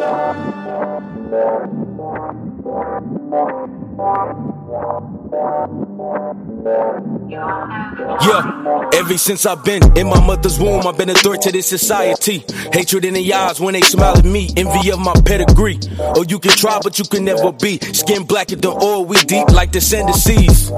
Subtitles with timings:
[0.00, 0.46] Thank
[5.72, 5.89] you.
[8.22, 11.68] Yeah, ever since I've been in my mother's womb, I've been a threat to this
[11.68, 12.44] society.
[12.72, 15.78] Hatred in the eyes when they smile at me, envy of my pedigree.
[15.98, 17.78] Oh, you can try, but you can never be.
[17.78, 20.70] Skin blacker than oil, we deep like the sand of seas.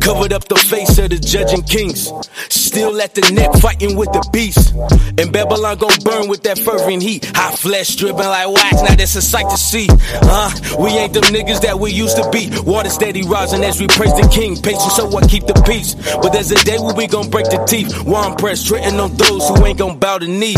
[0.00, 2.10] Covered up the face of the judging kings.
[2.48, 4.74] Still at the neck, fighting with the beast.
[5.18, 7.30] And Babylon gon' burn with that fervent heat.
[7.36, 9.86] Hot flesh dripping like wax, now that's a sight to see.
[9.88, 10.50] Huh?
[10.78, 12.50] We ain't them niggas that we used to be.
[12.62, 14.56] Water steady rising as we praise the king.
[14.64, 15.94] Patience, so I keep the peace.
[15.94, 17.92] But there's a day where we gon' break the teeth.
[18.08, 20.56] I'm pressed, treading on those who ain't gon' bow the knee.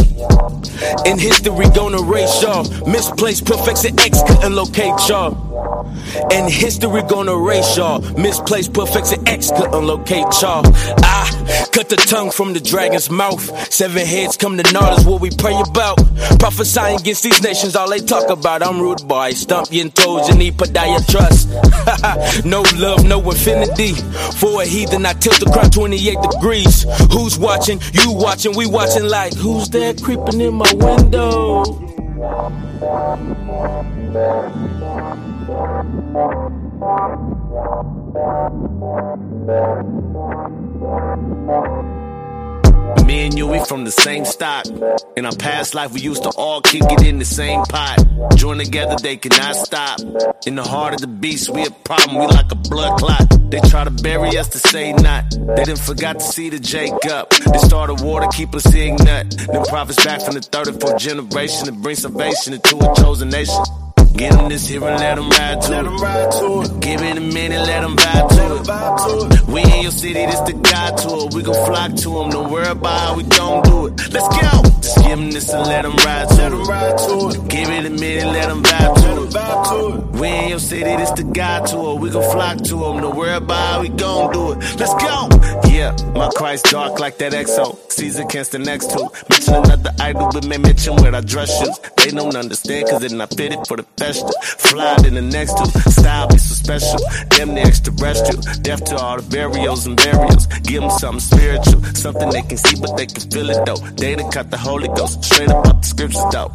[1.10, 2.62] In history, gonna race y'all.
[2.87, 5.45] Misplaced perfection X couldn't locate y'all.
[6.33, 8.01] And history gonna erase y'all.
[8.19, 10.62] Misplaced perfection X couldn't locate y'all.
[11.02, 13.42] I cut the tongue from the dragon's mouth.
[13.73, 15.96] Seven heads come to naught is what we pray about.
[16.38, 18.62] Prophesying against these nations, all they talk about.
[18.62, 22.45] I'm rude boy, stump your toes, you need podiatrist.
[22.45, 23.93] no love, no infinity.
[24.38, 26.84] For a heathen, I tilt the crown 28 degrees.
[27.12, 27.80] Who's watching?
[27.93, 31.65] You watching, we watching like who's there creeping in my window?
[43.07, 44.66] Me and you, we from the same stock.
[45.16, 48.04] In our past life, we used to all kick it in the same pot.
[48.37, 50.01] Join together, they cannot stop.
[50.45, 53.51] In the heart of the beast, we a problem, we like a blood clot.
[53.51, 55.30] They try to bury us to say not.
[55.30, 57.30] They didn't forgot to see the Jacob.
[57.30, 59.38] They started war to keep us seeing ignorant.
[59.46, 63.62] Them prophets back from the 34th generation to bring salvation into a chosen nation.
[64.16, 66.81] Get them this here and let them ride to, it.
[66.81, 69.42] Give it a minute, let them vibe to it.
[69.47, 71.28] We in your city, this the God tour.
[71.34, 74.12] We gon' flock to them, don't worry about how we gon' do it.
[74.12, 74.62] Let's go!
[74.81, 77.48] Just give them this and let them ride to it.
[77.48, 80.20] Give it a minute, let them vibe to it.
[80.20, 81.98] We in your city, this the God tour.
[81.98, 84.59] We gon' flock to them, don't worry about how we gon' do it.
[84.81, 85.28] Let's go!
[85.69, 87.78] Yeah, my Christ dark like that XO.
[87.93, 89.09] Caesar against the next two.
[89.28, 91.78] Mention another idol, but may mention where I dress shoes.
[91.99, 94.33] They don't understand, cause they're not fitted for the festival.
[94.43, 95.67] Fly in the next two.
[95.91, 96.99] Style be so special.
[97.37, 98.43] Them the extraterrestrial.
[98.62, 100.47] Death to all the burials and burials.
[100.62, 101.83] Give them something spiritual.
[101.94, 103.81] Something they can see, but they can feel it though.
[104.00, 105.25] They done cut the Holy Ghost.
[105.25, 106.50] Straight up out the scriptures though.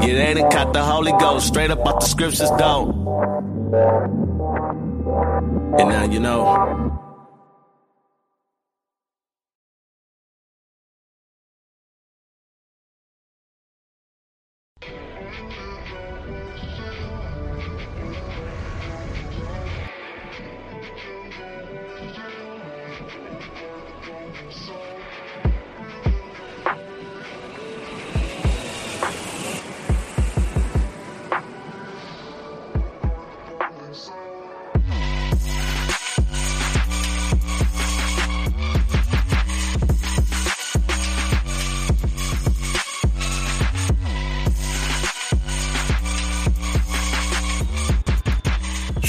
[0.00, 1.48] Yeah, they done cut the Holy Ghost.
[1.48, 2.82] Straight up out the scriptures though.
[5.78, 7.03] And now you know.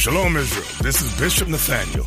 [0.06, 0.68] Shalom, Israel.
[0.84, 2.06] This is Bishop Nathaniel.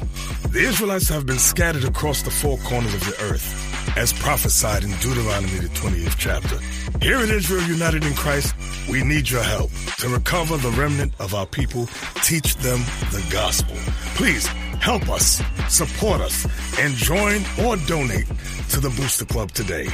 [0.50, 4.90] The Israelites have been scattered across the four corners of the earth, as prophesied in
[5.00, 6.58] Deuteronomy, the 20th chapter.
[7.04, 8.54] Here in Israel United in Christ,
[8.88, 11.88] we need your help to recover the remnant of our people,
[12.22, 12.78] teach them
[13.10, 13.74] the gospel.
[14.14, 14.46] Please
[14.78, 16.46] help us, support us,
[16.78, 18.28] and join or donate
[18.68, 19.88] to the Booster Club today.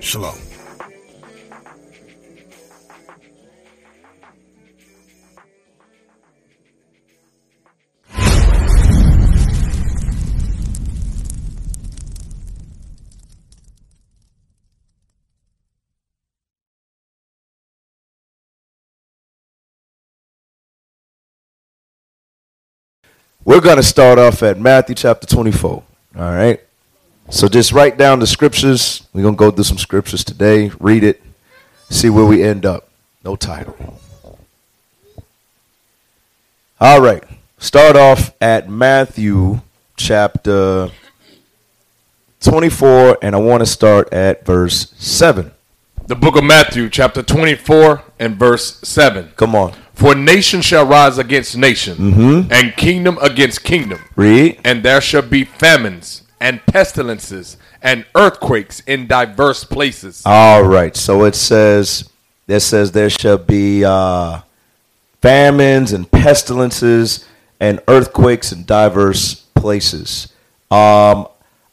[0.00, 0.36] Shalom.
[23.44, 25.70] We're going to start off at Matthew chapter 24.
[25.70, 25.82] All
[26.16, 26.60] right.
[27.30, 29.06] So just write down the scriptures.
[29.12, 31.22] We're going to go through some scriptures today, read it,
[31.90, 32.88] see where we end up.
[33.24, 33.76] No title.
[36.80, 37.24] All right.
[37.58, 39.60] Start off at Matthew
[39.96, 40.90] chapter
[42.40, 45.50] 24, and I want to start at verse 7.
[46.06, 49.32] The book of Matthew, chapter 24 and verse 7.
[49.36, 49.74] Come on.
[49.98, 51.96] For nation shall rise against nation,
[52.52, 53.98] and kingdom against kingdom.
[54.14, 54.60] Read.
[54.64, 60.22] And there shall be famines and pestilences and earthquakes in diverse places.
[60.24, 60.96] All right.
[60.96, 62.08] So it says,
[62.46, 64.42] it says there shall be uh,
[65.20, 67.26] famines and pestilences
[67.58, 70.28] and earthquakes in diverse places.
[70.70, 71.26] Um,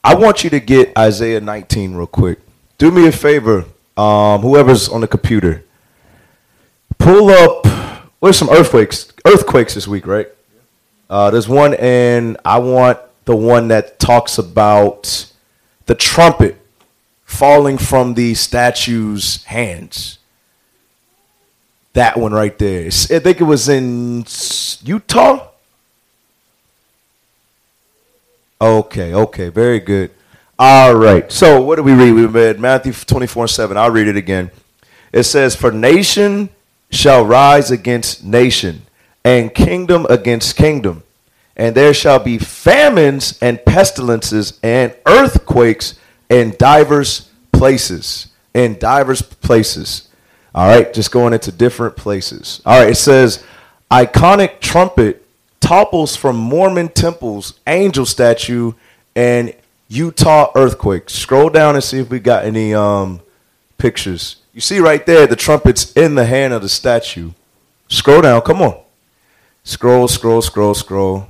[0.03, 2.39] I want you to get Isaiah 19 real quick.
[2.79, 5.63] Do me a favor, Um, whoever's on the computer,
[6.97, 7.64] pull up.
[8.25, 9.13] There's some earthquakes.
[9.23, 10.27] Earthquakes this week, right?
[11.07, 15.31] Uh, there's one, and I want the one that talks about
[15.85, 16.57] the trumpet
[17.23, 20.17] falling from the statue's hands.
[21.93, 22.87] That one right there.
[22.87, 24.25] I think it was in
[24.83, 25.47] Utah.
[28.59, 30.09] Okay, okay, very good.
[30.57, 31.31] All right.
[31.31, 32.13] So what do we read?
[32.13, 33.77] We read Matthew 24 and 7.
[33.77, 34.49] I'll read it again.
[35.13, 36.49] It says, For nation
[36.95, 38.85] shall rise against nation,
[39.23, 41.03] and kingdom against kingdom.
[41.57, 45.97] And there shall be famines and pestilences and earthquakes
[46.29, 48.27] in divers places.
[48.53, 50.09] In divers places.
[50.53, 52.61] All right, just going into different places.
[52.65, 53.43] All right, it says,
[53.91, 55.25] iconic trumpet
[55.59, 58.73] topples from Mormon temple's angel statue
[59.15, 59.53] and
[59.87, 61.09] Utah earthquake.
[61.09, 63.21] Scroll down and see if we got any um,
[63.77, 64.37] pictures.
[64.55, 67.31] You see right there, the trumpet's in the hand of the statue.
[67.89, 68.79] Scroll down, come on.
[69.65, 71.27] Scroll, scroll, scroll, scroll.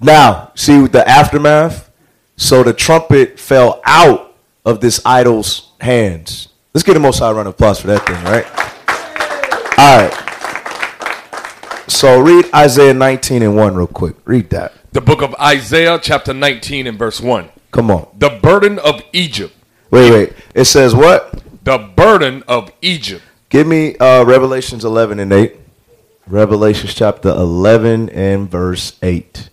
[0.00, 1.90] Now, see with the aftermath?
[2.38, 4.34] So the trumpet fell out
[4.64, 6.48] of this idol's hands.
[6.72, 8.46] Let's get a most high round of applause for that thing, right?
[9.76, 11.90] All right.
[11.90, 14.16] So read Isaiah 19 and 1 real quick.
[14.24, 14.72] Read that.
[14.92, 17.50] The book of Isaiah, chapter 19 and verse 1.
[17.72, 18.08] Come on.
[18.16, 19.54] The burden of Egypt.
[19.90, 20.32] Wait, wait.
[20.54, 21.42] It says what?
[21.64, 23.24] The burden of Egypt.
[23.48, 25.56] Give me uh, Revelations 11 and 8.
[26.26, 29.48] Revelations chapter 11 and verse 8.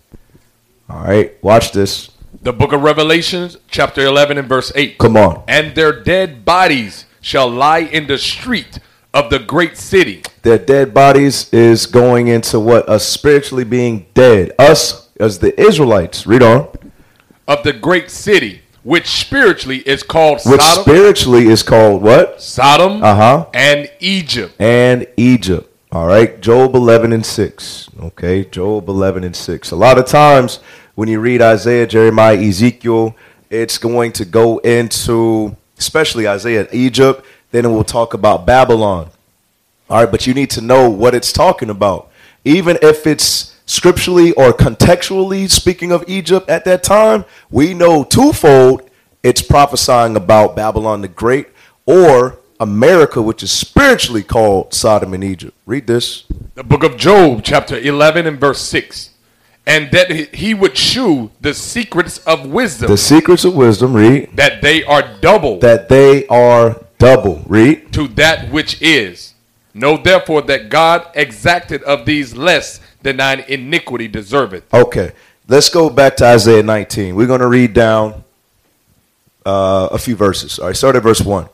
[0.89, 1.41] All right.
[1.43, 2.11] Watch this.
[2.41, 4.97] The book of Revelations, chapter 11 and verse 8.
[4.97, 5.43] Come on.
[5.47, 8.79] And their dead bodies shall lie in the street
[9.13, 10.21] of the great city.
[10.43, 12.87] Their dead bodies is going into what?
[12.89, 14.51] Us spiritually being dead.
[14.59, 16.27] Us as the Israelites.
[16.27, 16.67] Read on.
[17.47, 22.39] Of the great city, which spiritually is called Which Sodom, spiritually is called what?
[22.41, 23.47] Sodom Uh-huh.
[23.53, 24.53] and Egypt.
[24.59, 25.69] and Egypt.
[25.91, 27.89] All right, Job 11 and 6.
[27.99, 29.71] Okay, Job 11 and 6.
[29.71, 30.59] A lot of times
[30.93, 33.15] when you read Isaiah, Jeremiah, Ezekiel,
[33.49, 37.25] it's going to go into, especially Isaiah, Egypt.
[37.51, 39.09] Then it will talk about Babylon.
[39.89, 42.09] All right, but you need to know what it's talking about.
[42.43, 48.89] Even if it's scripturally or contextually speaking of Egypt at that time, we know twofold
[49.23, 51.47] it's prophesying about Babylon the Great
[51.85, 55.57] or America, which is spiritually called Sodom and Egypt.
[55.65, 56.25] Read this.
[56.53, 59.09] The book of Job, chapter 11 and verse 6.
[59.67, 64.61] And that he- would shew the secrets of wisdom, The secrets of wisdom, read, that
[64.61, 67.43] they are double that they are double.
[67.47, 67.91] Read.
[67.93, 69.33] to that which is.
[69.73, 74.63] Know therefore that God exacted of these less than thine iniquity deserveth.
[74.73, 75.13] Okay,
[75.47, 77.15] let's go back to Isaiah 19.
[77.15, 78.23] We're going to read down
[79.45, 80.59] uh, a few verses.
[80.59, 81.47] All right, start at verse 1.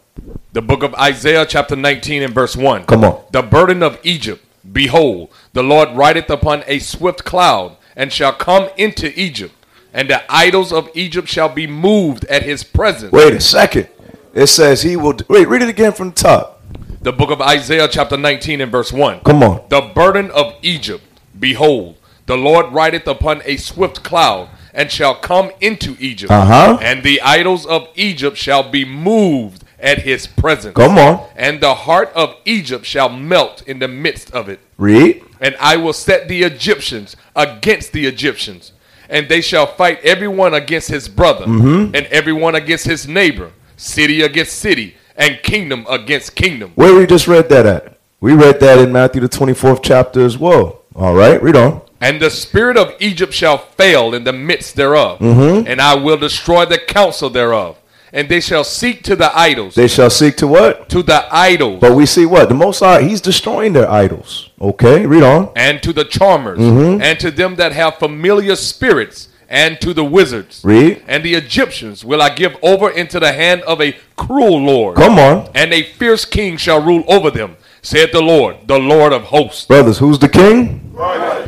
[0.53, 2.85] The book of Isaiah, chapter 19 and verse 1.
[2.85, 3.23] Come on.
[3.31, 4.43] The burden of Egypt.
[4.71, 9.53] Behold, the Lord rideth upon a swift cloud, and shall come into Egypt,
[9.93, 13.11] and the idols of Egypt shall be moved at his presence.
[13.11, 13.87] Wait a second.
[14.33, 15.17] It says he will.
[15.27, 16.61] Wait, read it again from the top.
[17.01, 19.21] The book of Isaiah, chapter 19 and verse 1.
[19.21, 19.63] Come on.
[19.69, 21.03] The burden of Egypt.
[21.41, 21.97] Behold,
[22.27, 26.31] the Lord rideth upon a swift cloud, and shall come into Egypt.
[26.31, 26.77] Uh-huh.
[26.81, 30.75] And the idols of Egypt shall be moved at his presence.
[30.75, 31.27] Come on.
[31.35, 34.61] And the heart of Egypt shall melt in the midst of it.
[34.77, 35.23] Read.
[35.41, 38.71] And I will set the Egyptians against the Egyptians,
[39.09, 41.93] and they shall fight everyone against his brother, Mm-hmm.
[41.95, 46.71] and everyone against his neighbor, city against city, and kingdom against kingdom.
[46.75, 47.97] Where we just read that at?
[48.21, 50.80] We read that in Matthew the 24th chapter as well.
[50.95, 51.81] All right, read on.
[51.99, 55.67] And the spirit of Egypt shall fail in the midst thereof, Mm-hmm.
[55.67, 57.77] and I will destroy the counsel thereof.
[58.13, 60.89] And they shall seek to the idols, They shall seek to what?
[60.89, 62.49] to the idols, But we see what?
[62.49, 64.49] The Most High, he's destroying their idols.
[64.59, 65.49] Okay, read on.
[65.55, 67.01] and to the charmers, Mm-hmm.
[67.01, 70.61] and to them that have familiar spirits, and to the wizards.
[70.63, 71.03] Read.
[71.07, 74.95] And the Egyptians will I give over into the hand of a cruel Lord.
[74.97, 75.49] Come on.
[75.53, 79.65] And a fierce king shall rule over them, saith the Lord, the Lord of hosts.
[79.65, 80.93] Brothers, who's the king?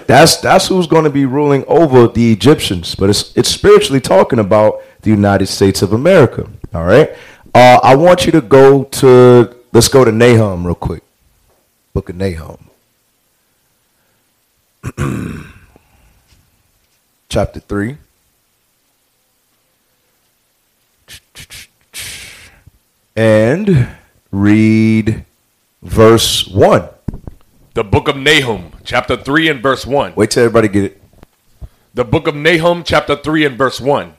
[0.08, 2.96] That's that's who's going to be ruling over the Egyptians.
[2.96, 6.50] But it's it's spiritually talking about the United States of America.
[6.74, 7.12] All right.
[7.54, 11.04] Uh, I want you to go to let's go to Nahum real quick.
[11.94, 12.58] Book of Nahum.
[17.30, 17.98] Chapter 3.
[23.16, 23.90] And
[24.32, 25.24] read
[25.84, 26.88] verse 1.
[27.74, 30.13] The book of Nahum, chapter 3 and verse 1.
[30.16, 31.02] Wait till everybody get it.
[31.94, 34.13] The book of Nahum, chapter 3 and verse 1.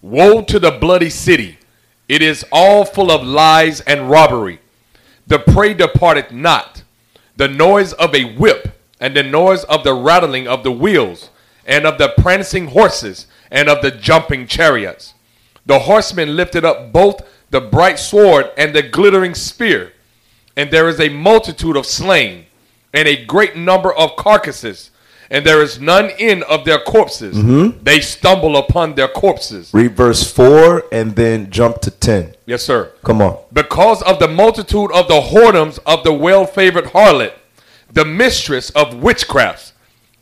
[0.00, 1.58] Woe to the bloody city!
[2.08, 4.60] It is all full of lies and robbery.
[5.26, 6.84] The prey departeth not.
[7.36, 11.30] The noise of a whip, and the noise of the rattling of the wheels,
[11.66, 15.14] and of the prancing horses, and of the jumping chariots.
[15.66, 17.20] The horsemen lifted up both
[17.50, 19.92] the bright sword and the glittering spear.
[20.58, 22.46] And there is a multitude of slain,
[22.92, 24.90] and a great number of carcasses,
[25.30, 27.36] and there is none in of their corpses.
[27.36, 27.84] Mm-hmm.
[27.84, 29.72] They stumble upon their corpses.
[29.72, 32.34] Read verse 4 and then jump to 10.
[32.44, 32.90] Yes, sir.
[33.04, 33.38] Come on.
[33.52, 37.34] Because of the multitude of the whoredoms of the well favored harlot,
[37.92, 39.72] the mistress of witchcrafts,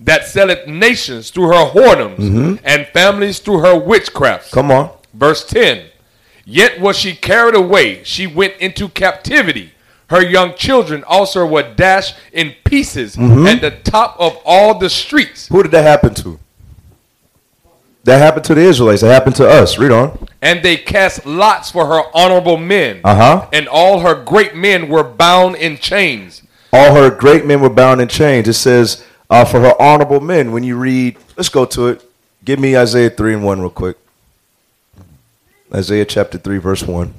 [0.01, 2.55] that selleth nations through her whoredoms, mm-hmm.
[2.63, 4.51] and families through her witchcrafts.
[4.51, 4.91] Come on.
[5.15, 5.87] Verse 10
[6.45, 9.73] Yet was she carried away, she went into captivity.
[10.09, 15.49] Her young children also were dashed in pieces at the top of all the streets.
[15.49, 16.39] Who did that happen to?
[18.05, 19.03] That happened to the Israelites.
[19.03, 19.79] That happened to us.
[19.79, 20.29] Read on.
[20.41, 23.01] And they cast lots for her honorable men.
[23.03, 23.49] Uh huh.
[23.53, 26.43] And all her great men were bound in chains.
[26.73, 28.47] All her great men were bound in chains.
[28.47, 30.53] It says, uh, for her honorable men.
[30.53, 32.09] When you read, let's go to it.
[32.45, 33.97] Give me Isaiah 3 and 1 real quick.
[35.75, 37.13] Isaiah chapter 3, verse 1.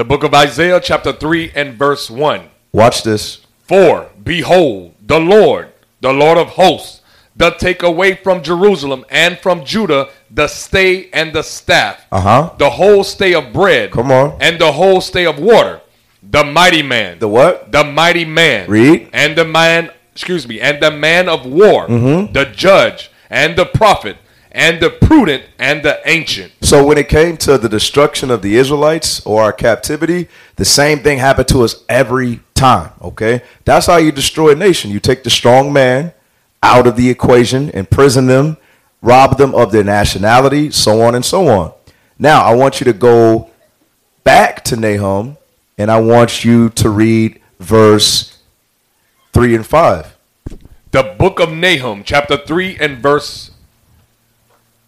[0.00, 2.48] The book of Isaiah, chapter 3, and verse 1.
[2.72, 3.40] Watch this.
[3.64, 7.02] For behold, the Lord, the Lord of hosts,
[7.36, 12.50] doth take away from Jerusalem and from Judah the stay and the staff, Uh huh.
[12.56, 14.38] the whole stay of bread, Come on.
[14.40, 15.82] and the whole stay of water,
[16.22, 17.70] the mighty man, The what?
[17.70, 19.10] the mighty man, Read.
[19.12, 22.32] and the man, excuse me, and the man of war, Mm-hmm.
[22.32, 24.16] the judge, and the prophet,
[24.52, 26.52] and the prudent, and the ancient.
[26.62, 31.00] So when it came to the destruction of the Israelites or our captivity, the same
[31.00, 32.92] thing happened to us every time.
[33.02, 34.90] Okay, that's how you destroy a nation.
[34.90, 36.12] You take the strong man
[36.62, 38.56] out of the equation, imprison them,
[39.02, 41.72] rob them of their nationality, so on and so on.
[42.18, 43.50] Now I want you to go
[44.24, 45.38] back to Nahum,
[45.78, 48.38] and I want you to read verse
[49.32, 50.16] three and five.
[50.92, 53.52] The book of Nahum, chapter 3 and verse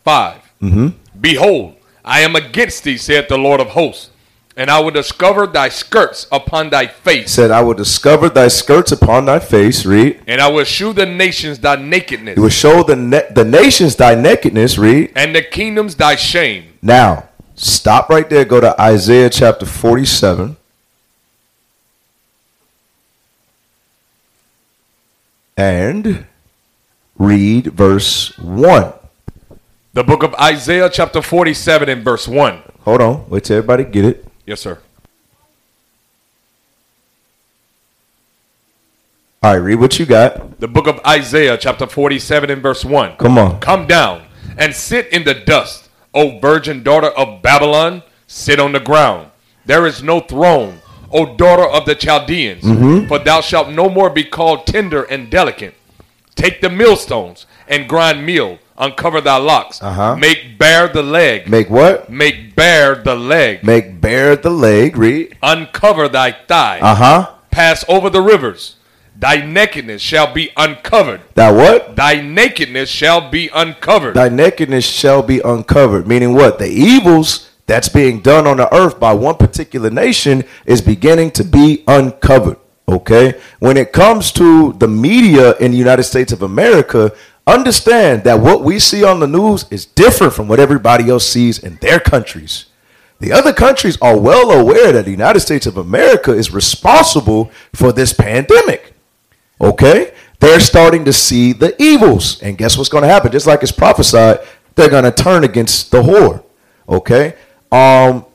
[0.04, 0.52] 5.
[0.62, 0.88] Mm-hmm.
[1.20, 4.10] Behold, I am against thee, saith the Lord of hosts,
[4.56, 8.92] and I will discover thy skirts upon thy face, said, I will discover thy skirts
[8.92, 9.86] upon thy face.
[9.86, 10.20] Read.
[10.26, 12.96] and I will shew the nations thy nakedness, It will show the
[13.34, 14.76] the nations thy nakedness.
[14.78, 15.12] Read.
[15.16, 16.64] and the kingdoms thy shame.
[16.82, 18.44] Now, stop right there.
[18.44, 20.56] Go to Isaiah chapter 47.
[25.56, 26.24] And
[27.18, 28.92] read verse 1.
[29.94, 32.62] The book of Isaiah, chapter 47 and verse 1.
[32.80, 33.28] Hold on.
[33.28, 34.26] Wait till everybody get it.
[34.46, 34.78] Yes, sir.
[39.42, 40.60] All right, read what you got.
[40.60, 43.16] The book of Isaiah, chapter 47 and verse 1.
[43.16, 43.60] Come on.
[43.60, 44.22] Come down
[44.56, 49.30] and sit in the dust, O virgin daughter of Babylon, sit on the ground.
[49.66, 50.78] There is no throne,
[51.10, 53.08] O daughter of the Chaldeans, Mm-hmm.
[53.08, 55.74] for thou shalt no more be called tender and delicate.
[56.34, 60.16] Take the millstones and grind meal, uncover thy locks, Uh-huh.
[60.16, 62.08] make bare the leg, Make what?
[62.10, 64.96] make bare the leg, Make bare the leg.
[64.96, 65.36] Read.
[65.42, 67.26] uncover thy thigh, Uh huh.
[67.50, 68.76] pass over the rivers.
[69.18, 71.20] Thy nakedness shall be uncovered.
[71.34, 71.94] Thy what?
[71.96, 74.14] Thy nakedness shall be uncovered.
[74.14, 76.08] Thy nakedness shall be uncovered.
[76.08, 76.58] Meaning what?
[76.58, 81.44] The evils that's being done on the earth by one particular nation is beginning to
[81.44, 82.56] be uncovered.
[82.88, 83.34] Okay?
[83.60, 87.12] When it comes to the media in the United States of America,
[87.46, 91.58] understand that what we see on the news is different from what everybody else sees
[91.58, 92.66] in their countries.
[93.20, 97.92] The other countries are well aware that the United States of America is responsible for
[97.92, 98.94] this pandemic.
[99.60, 100.12] Okay?
[100.40, 102.42] They're starting to see the evils.
[102.42, 103.30] And guess what's going to happen?
[103.30, 104.40] Just like it's prophesied,
[104.74, 106.42] they're going to turn against the whore.
[106.88, 107.34] Okay?
[107.70, 108.26] Um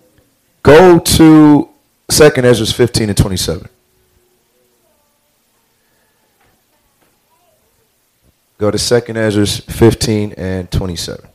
[0.63, 1.69] go to
[2.09, 3.69] 2nd Esdras 15 and 27.
[8.57, 11.29] Go to 2nd Esdras 15 and 27.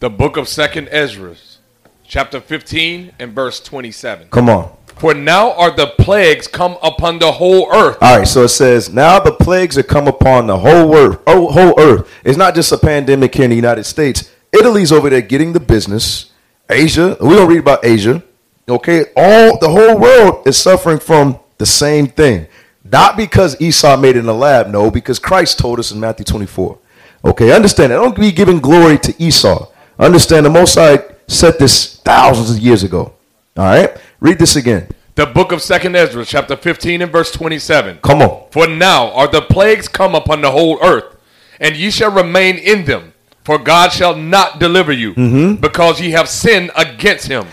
[0.00, 1.58] The book of Second Esdras,
[2.02, 4.28] chapter 15 and verse 27.
[4.30, 4.76] Come on.
[4.96, 7.98] For now are the plagues come upon the whole earth.
[8.00, 11.20] All right, so it says, now the plagues have come upon the whole earth.
[11.26, 12.10] Oh, whole earth.
[12.24, 14.30] It's not just a pandemic here in the United States.
[14.52, 16.32] Italy's over there getting the business.
[16.68, 18.22] Asia, we don't read about Asia.
[18.68, 22.46] Okay, all the whole world is suffering from the same thing.
[22.84, 26.24] Not because Esau made it in the lab, no, because Christ told us in Matthew
[26.24, 26.78] 24.
[27.24, 27.96] Okay, understand that.
[27.96, 29.68] Don't be giving glory to Esau.
[29.98, 33.12] Understand the Most High said this thousands of years ago.
[33.56, 34.88] All right, read this again.
[35.16, 37.98] The book of Second Esdras, chapter 15 and verse 27.
[38.02, 38.46] Come on.
[38.50, 41.16] For now are the plagues come upon the whole earth,
[41.60, 43.12] and ye shall remain in them.
[43.44, 45.60] For God shall not deliver you, Mm-hmm.
[45.60, 47.46] because ye have sinned against him.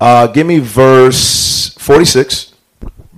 [0.00, 2.53] Uh, give me verse 46.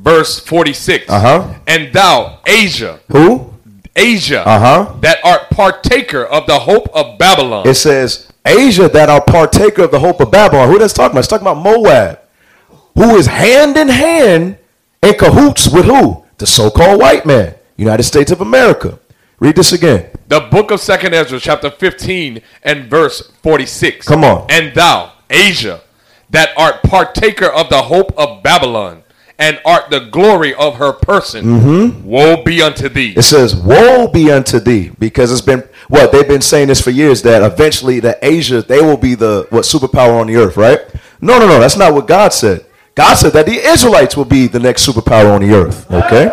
[0.06, 1.10] Verse 46.
[1.10, 1.54] Uh-huh.
[1.66, 3.52] And thou, Asia, Who?
[3.96, 4.94] Asia, Uh-huh.
[5.00, 7.66] that art partaker of the hope of Babylon.
[7.66, 10.68] It says, Asia that are partaker of the hope of Babylon.
[10.70, 11.18] Who that's talking about?
[11.20, 12.20] It's talking about Moab,
[12.94, 14.58] who is hand in hand
[15.02, 16.24] in cahoots with who?
[16.38, 19.00] The so-called white man, United States of America.
[19.40, 20.10] Read this again.
[20.28, 24.06] The book of Second Esdras, chapter 15 and verse 46.
[24.06, 24.46] Come on.
[24.50, 25.80] And thou, Asia,
[26.30, 29.02] that art partaker of the hope of Babylon,
[29.38, 32.04] and art the glory of her person, Mm-hmm.
[32.04, 33.12] woe be unto thee.
[33.16, 36.90] It says, "Woe be unto thee," because it's been what they've been saying this for
[36.90, 40.80] years that eventually the Asia they will be the what superpower on the earth, right?
[41.20, 42.64] No, no, no, that's not what God said.
[42.94, 45.90] God said that the Israelites will be the next superpower on the earth.
[45.90, 46.26] Okay,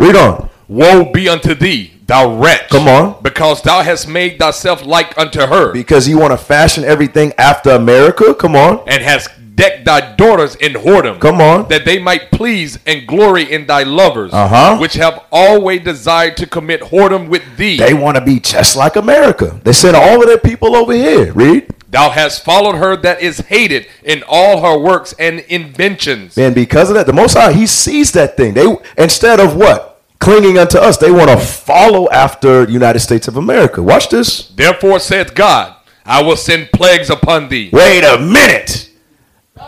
[0.00, 0.48] read on.
[0.68, 2.70] Woe be unto thee, thou wretch.
[2.70, 3.22] Come on.
[3.22, 7.70] Because thou hast made thyself like unto her, Because you want to fashion everything after
[7.70, 8.34] America.
[8.34, 11.20] Come on, and hast decked thy daughters in whoredom.
[11.20, 11.68] come on.
[11.68, 14.78] That they might please and glory in thy lovers, Uh-huh.
[14.78, 17.76] which have always desired to commit whoredom with thee.
[17.76, 19.60] They want to be just like America.
[19.64, 21.32] They send all of their people over here.
[21.32, 21.66] Read.
[21.90, 26.38] Thou hast followed her that is hated in all her works and inventions.
[26.38, 28.54] And because of that, the Most High, He sees that thing.
[28.54, 28.66] They
[28.96, 33.36] instead of what clinging unto us, they want to follow after the United States of
[33.36, 33.82] America.
[33.82, 34.48] Watch this.
[34.48, 35.74] Therefore saith God,
[36.06, 37.68] I will send plagues upon thee.
[37.72, 38.88] Wait a minute.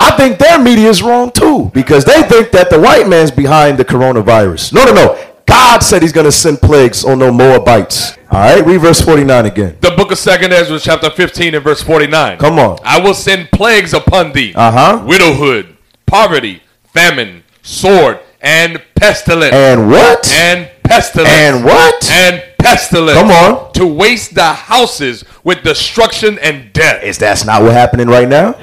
[0.01, 3.79] I think their media is wrong too because they think that the white man's behind
[3.79, 4.73] the coronavirus.
[4.73, 5.31] No, no, no.
[5.47, 8.17] God said He's going to send plagues on the Moabites.
[8.31, 9.77] All right, read verse forty-nine again.
[9.81, 12.39] The book of Second Esdras, chapter 15 and verse 49.
[12.39, 12.79] Come on.
[12.83, 14.53] I will send plagues upon thee.
[14.55, 15.05] Uh-huh.
[15.07, 19.55] Widowhood, poverty, famine, sword, and pestilence.
[19.55, 20.31] And what?
[20.33, 21.31] And pestilence.
[21.31, 22.11] And what?
[22.11, 23.19] And pestilence.
[23.19, 23.73] Come on.
[23.75, 27.03] To waste the houses with destruction and death.
[27.03, 28.55] Is that's not what happening right now?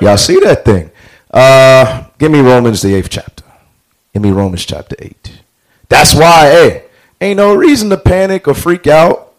[0.00, 0.90] Y'all see that thing?
[1.30, 3.44] Uh, give me Romans the eighth chapter.
[4.12, 5.40] Give me Romans chapter eight.
[5.88, 6.84] That's why, hey,
[7.20, 9.32] ain't no reason to panic or freak out.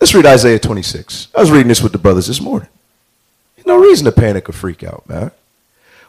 [0.00, 1.28] Let's read Isaiah 26.
[1.34, 2.68] I was reading this with the brothers this morning.
[3.56, 5.30] Ain't no reason to panic or freak out, man.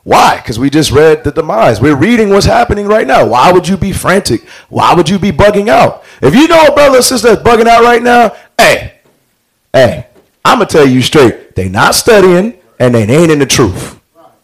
[0.04, 0.38] Why?
[0.38, 1.80] Because we just read the demise.
[1.80, 3.26] We're reading what's happening right now.
[3.26, 4.44] Why would you be frantic?
[4.70, 6.04] Why would you be bugging out?
[6.22, 8.96] If you know a brother or sister that's bugging out right now, hey,
[9.72, 10.08] hey,
[10.44, 14.00] I'm gonna tell you straight, they not studying and they ain't in the truth.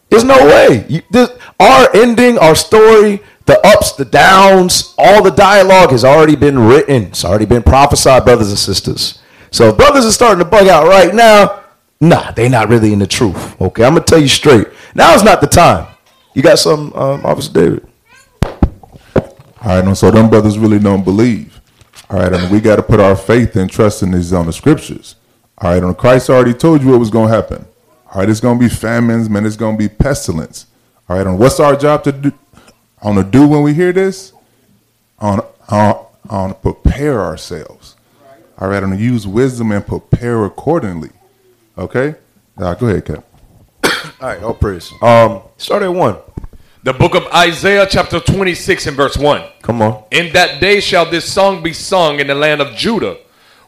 [0.09, 0.85] There's no way.
[0.89, 6.35] You, this, our ending, our story, the ups, the downs, all the dialogue has already
[6.35, 7.03] been written.
[7.03, 9.21] It's already been prophesied, brothers and sisters.
[9.51, 11.63] So brothers are starting to bug out right now,
[11.99, 13.59] nah, they not really in the truth.
[13.61, 14.67] Okay, I'm gonna tell you straight.
[14.95, 15.87] Now is not the time.
[16.33, 17.87] You got some, um, Officer David?
[19.61, 21.59] All right, so them brothers really don't believe.
[22.09, 24.53] All right, and we got to put our faith and trust in these on the
[24.53, 25.15] scriptures.
[25.57, 27.65] All right, and Christ already told you what was to happen.
[28.11, 29.45] All right, it's going to be famines, man.
[29.45, 30.65] It's going to be pestilence.
[31.07, 32.31] All right, and what's our job to do?
[33.01, 34.33] On to do when we hear this?
[35.19, 37.95] On on on prepare ourselves.
[38.57, 41.11] All right, on use wisdom and prepare accordingly.
[41.77, 42.15] Okay,
[42.57, 43.23] uh, go ahead, Cap.
[44.21, 44.91] All right, all praise.
[45.01, 46.17] Um, start at one.
[46.83, 49.43] The book of Isaiah, chapter 26 and verse 1.
[49.61, 50.03] Come on.
[50.11, 53.17] In that day shall this song be sung in the land of Judah.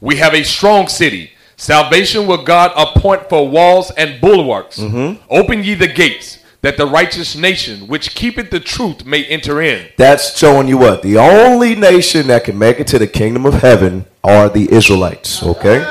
[0.01, 1.31] We have a strong city.
[1.61, 4.79] Salvation will God appoint for walls and bulwarks.
[4.79, 5.21] Mm-hmm.
[5.29, 9.89] Open ye the gates, that the righteous nation, which keepeth the truth, may enter in.
[9.95, 11.03] That's showing you what?
[11.03, 15.43] The only nation that can make it to the kingdom of heaven are the Israelites.
[15.43, 15.81] Okay?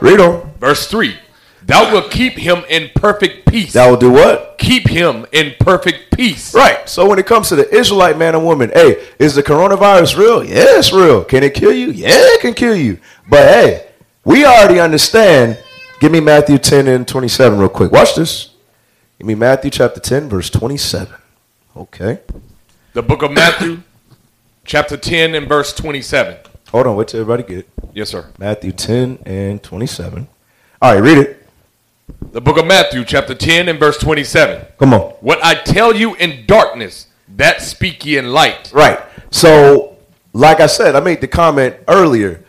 [0.00, 0.52] Read on.
[0.60, 1.18] Verse 3
[1.64, 3.72] Thou wilt keep him in perfect peace.
[3.72, 4.48] That will do what?
[4.58, 6.54] keep him in perfect peace.
[6.54, 6.88] Right.
[6.88, 10.44] So when it comes to the Israelite man and woman, hey, is the coronavirus real?
[10.44, 11.24] Yeah, it's real.
[11.24, 11.90] Can it kill you?
[11.90, 12.98] Yeah, it can kill you.
[13.28, 13.87] But hey,
[14.28, 15.56] we already understand.
[16.00, 17.90] Give me Matthew 10 and 27 real quick.
[17.90, 18.50] Watch this.
[19.16, 21.14] Give me Matthew chapter 10, verse 27.
[21.74, 22.20] Okay.
[22.92, 23.80] The book of Matthew,
[24.66, 26.36] chapter 10 and verse 27.
[26.70, 26.96] Hold on.
[26.96, 27.68] Wait till everybody get it.
[27.94, 28.26] Yes, sir.
[28.38, 30.28] Matthew 10 and 27.
[30.82, 31.46] All right, read it.
[32.32, 34.66] The book of Matthew, chapter 10 and verse 27.
[34.78, 35.00] Come on.
[35.20, 38.70] What I tell you in darkness, that speak ye in light.
[38.74, 39.00] Right.
[39.30, 39.96] So,
[40.34, 42.44] like I said, I made the comment earlier.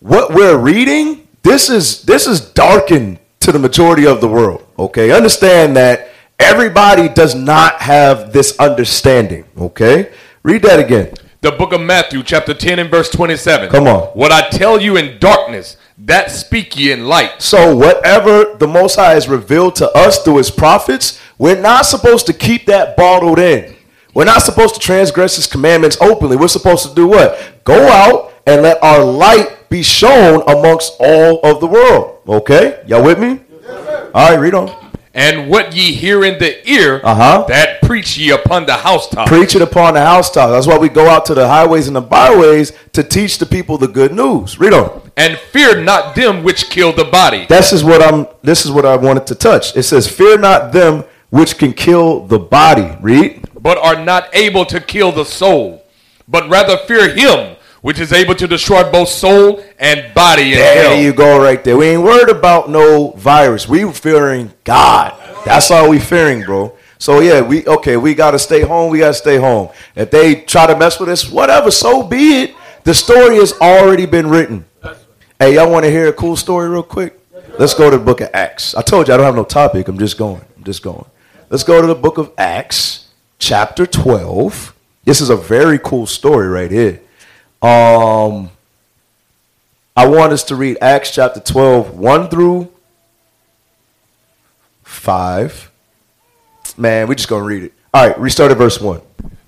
[0.00, 4.66] What we're reading, this is this is darkened to the majority of the world.
[4.78, 6.08] Okay, understand that
[6.38, 9.44] everybody does not have this understanding.
[9.58, 10.10] Okay,
[10.42, 11.12] read that again.
[11.42, 13.68] The book of Matthew, chapter 10 and verse 27.
[13.68, 14.04] Come on.
[14.14, 17.42] What I tell you in darkness, that speak ye in light.
[17.42, 22.26] So, whatever the Most High has revealed to us through His prophets, we're not supposed
[22.28, 23.76] to keep that bottled in.
[24.14, 26.38] We're not supposed to transgress His commandments openly.
[26.38, 27.64] We're supposed to do what?
[27.64, 32.18] Go out And let our light be shown amongst all of the world.
[32.28, 32.82] Okay?
[32.86, 33.40] Y'all with me?
[34.14, 34.74] All right, read on.
[35.12, 37.44] And what ye hear in the ear, Uh-huh.
[37.48, 39.26] that preach ye upon the housetop.
[39.26, 40.50] Preach it upon the housetop.
[40.50, 43.76] That's why we go out to the highways and the byways to teach the people
[43.76, 44.58] the good news.
[44.60, 45.10] Read on.
[45.16, 48.86] and fear not them which kill the body, This is what I'm this is what
[48.86, 49.76] I wanted to touch.
[49.76, 52.96] It says, Fear not them which can kill the body.
[53.00, 53.44] Read.
[53.60, 55.82] but are not able to kill the soul,
[56.28, 60.90] but rather fear him which is able to destroy both soul and body in There
[60.90, 61.00] hell.
[61.00, 61.76] you go, right there.
[61.76, 63.68] We ain't worried about no virus.
[63.68, 65.14] We fearing God.
[65.44, 66.76] That's all we fearing, bro.
[66.98, 67.96] So yeah, we okay.
[67.96, 68.90] We gotta stay home.
[68.90, 69.70] We gotta stay home.
[69.96, 71.70] If they try to mess with us, whatever.
[71.70, 72.54] So be it.
[72.84, 74.64] The story has already been written.
[75.38, 77.18] Hey, y'all want to hear a cool story real quick?
[77.58, 78.74] Let's go to the book of Acts.
[78.74, 79.88] I told you I don't have no topic.
[79.88, 80.42] I'm just going.
[80.56, 81.06] I'm just going.
[81.48, 84.74] Let's go to the book of Acts, chapter 12.
[85.04, 87.00] This is a very cool story right here.
[87.62, 88.50] Um,
[89.96, 92.72] I want us to read Acts chapter 12, 1 through
[94.82, 95.70] 5.
[96.78, 97.74] Man, we just going to read it.
[97.92, 99.00] All right, restart at verse 1.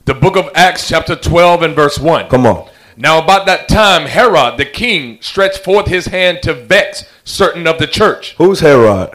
[0.04, 2.28] The book of Acts, chapter 12, and verse 1.
[2.28, 2.68] Come on.
[2.96, 7.78] Now, about that time, Herod the king stretched forth his hand to vex certain of
[7.78, 8.34] the church.
[8.36, 9.10] Who's Herod?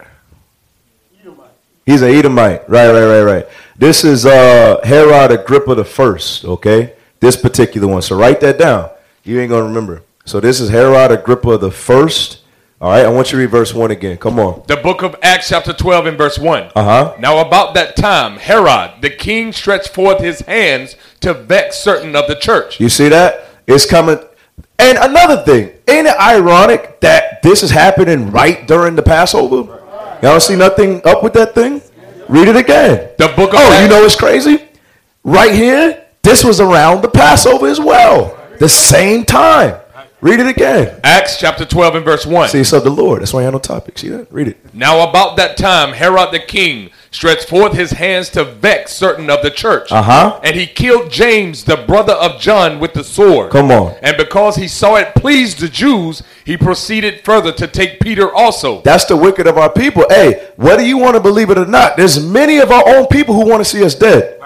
[1.22, 1.52] Edomite.
[1.86, 2.68] He's an Edomite.
[2.68, 3.48] Right, right, right, right.
[3.78, 6.94] This is uh, Herod Agrippa the first, okay?
[7.20, 8.02] This particular one.
[8.02, 8.90] So write that down.
[9.24, 10.04] You ain't to remember.
[10.26, 12.42] So this is Herod Agrippa the first.
[12.80, 14.18] All right, I want you to read verse 1 again.
[14.18, 14.62] Come on.
[14.68, 16.72] The book of Acts, chapter 12, and verse 1.
[16.76, 17.16] Uh-huh.
[17.18, 22.28] Now, about that time, Herod the king stretched forth his hands to vex certain of
[22.28, 22.80] the church.
[22.80, 23.50] You see that?
[23.66, 24.20] It's coming.
[24.78, 29.84] And another thing, ain't it ironic that this is happening right during the Passover?
[30.22, 31.82] Y'all see nothing up with that thing?
[32.30, 33.10] Read it again.
[33.18, 34.68] The book of Oh, you know it's crazy?
[35.24, 38.38] Right here, this was around the Passover as well.
[38.60, 39.80] The same time.
[40.20, 41.00] Read it again.
[41.04, 42.50] Acts chapter 12 and verse 1.
[42.50, 43.22] See, so the Lord.
[43.22, 43.98] That's why I have no topic.
[43.98, 44.30] See that?
[44.32, 44.74] Read it.
[44.74, 49.42] Now about that time, Herod the king stretched forth his hands to vex certain of
[49.42, 49.90] the church.
[49.92, 50.40] Uh-huh.
[50.44, 53.52] And he killed James, the brother of John, with the sword.
[53.52, 53.96] Come on.
[54.02, 58.82] And because he saw it pleased the Jews, he proceeded further to take Peter also.
[58.82, 60.06] That's the wicked of our people.
[60.10, 63.36] Hey, whether you want to believe it or not, there's many of our own people
[63.36, 64.38] who want to see us dead.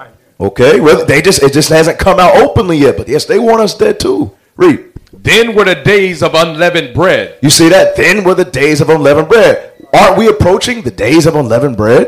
[0.41, 3.61] Okay, well, they just it just hasn't come out openly yet, but yes, they want
[3.61, 4.31] us dead too.
[4.57, 4.85] Read.
[5.13, 7.37] Then were the days of unleavened bread.
[7.43, 7.95] You see that?
[7.95, 9.71] Then were the days of unleavened bread.
[9.93, 12.07] Aren't we approaching the days of unleavened bread?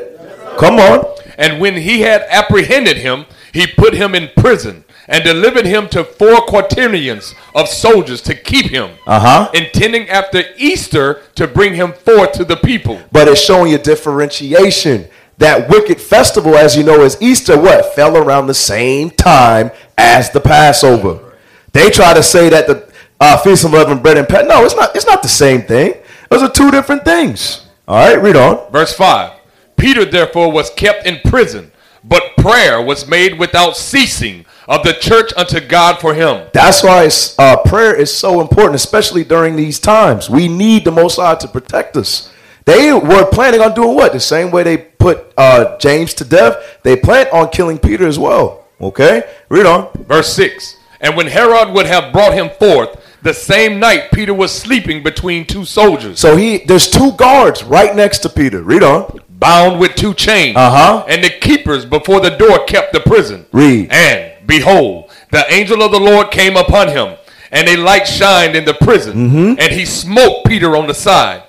[0.57, 1.05] Come on.
[1.37, 6.03] And when he had apprehended him, he put him in prison and delivered him to
[6.03, 9.49] four quaternions of soldiers to keep him, Uh-huh.
[9.53, 12.99] intending after Easter to bring him forth to the people.
[13.11, 15.07] But it's showing you differentiation.
[15.37, 17.93] That wicked festival, as you know, is Easter, what?
[17.95, 21.33] Fell around the same time as the Passover.
[21.71, 24.49] They try to say that the uh, Feast of Unleavened Bread and Passover.
[24.49, 24.95] No, it's not.
[24.95, 25.95] It's not the same thing.
[26.29, 27.67] Those are two different things.
[27.87, 28.71] All right, read on.
[28.71, 29.39] Verse 5
[29.77, 31.71] Peter therefore was kept in prison,
[32.03, 36.47] but prayer was made without ceasing of the church unto God for him.
[36.53, 40.29] That's why uh, prayer is so important, especially during these times.
[40.29, 42.31] We need the Most High to protect us.
[42.65, 44.13] They were planning on doing what?
[44.13, 48.17] The same way they put uh, James to death, they plan on killing Peter as
[48.17, 48.65] well.
[48.79, 49.23] Okay?
[49.49, 49.89] Read on.
[50.07, 54.51] Verse 6 And when Herod would have brought him forth, the same night Peter was
[54.51, 58.61] sleeping between two soldiers, So he there's two guards right next to Peter.
[58.61, 59.19] Read on.
[59.29, 60.57] bound with two chains.
[60.57, 61.05] Uh-huh.
[61.07, 63.45] And the keepers before the door kept the prison.
[63.53, 63.91] Read.
[63.91, 67.15] And behold, the angel of the Lord came upon him,
[67.51, 69.13] and a light shined in the prison.
[69.15, 69.59] Mm-hmm.
[69.59, 71.43] And he smote Peter on the side,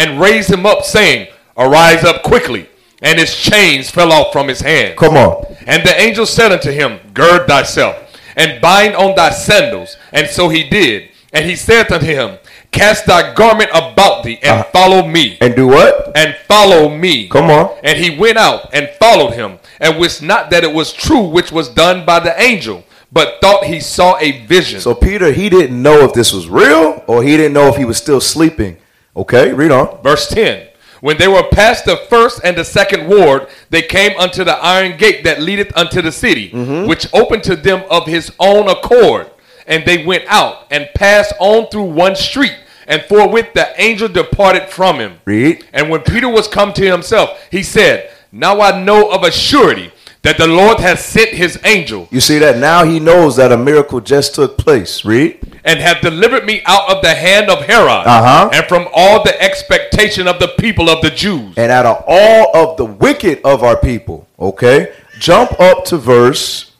[0.00, 2.68] and raised him up, saying, Arise up quickly.
[3.02, 4.96] And his chains fell off from his hand.
[4.96, 5.44] Come on.
[5.66, 7.96] And the angel said unto him, Gird thyself,
[8.36, 9.96] and bind on thy sandals.
[10.12, 11.10] And so he did.
[11.32, 12.38] And he said unto him,
[12.72, 14.70] Cast thy garment about thee, and ah.
[14.72, 16.12] follow me And do what?
[16.16, 17.28] and follow me.
[17.28, 17.76] Come on.
[17.82, 21.50] And he went out and followed him, and wist not that it was true which
[21.50, 24.80] was done by the angel, but thought he saw a vision.
[24.80, 27.84] So Peter, he didn't know if this was real or he didn't know if he
[27.84, 28.76] was still sleeping.
[29.16, 30.02] Okay, read on.
[30.02, 30.68] Verse 10
[31.00, 34.96] When they were past the first and the second ward, they came unto the iron
[34.96, 36.88] gate that leadeth unto the city, Mm-hmm.
[36.88, 39.30] which opened to them of his own accord.
[39.66, 42.56] And they went out and passed on through one street,
[42.88, 45.20] and forthwith the angel departed from him.
[45.24, 45.64] Read.
[45.72, 49.92] And when Peter was come to himself, he said, Now I know of a surety
[50.22, 52.58] that the Lord has sent his angel You see that?
[52.58, 55.04] Now he knows that a miracle just took place.
[55.04, 55.38] Read.
[55.64, 58.50] and have delivered me out of the hand of Herod Uh-huh.
[58.52, 61.54] and from all the expectation of the people of the Jews.
[61.56, 66.72] And out of all of the wicked of our people, okay, jump up to verse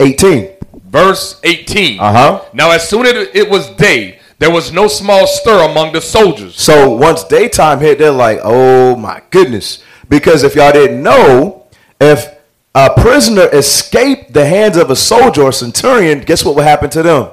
[0.00, 0.56] 18.
[0.86, 2.00] verse 18.
[2.00, 2.42] Uh-huh.
[2.52, 6.56] Now, as soon as it was day, there was no small stir among the soldiers.
[6.56, 9.82] So once daytime hit, they're like, oh my goodness.
[10.10, 11.68] Because if y'all didn't know,
[11.98, 12.36] if
[12.74, 17.02] a prisoner escaped the hands of a soldier or centurion, guess what would happen to
[17.02, 17.30] them?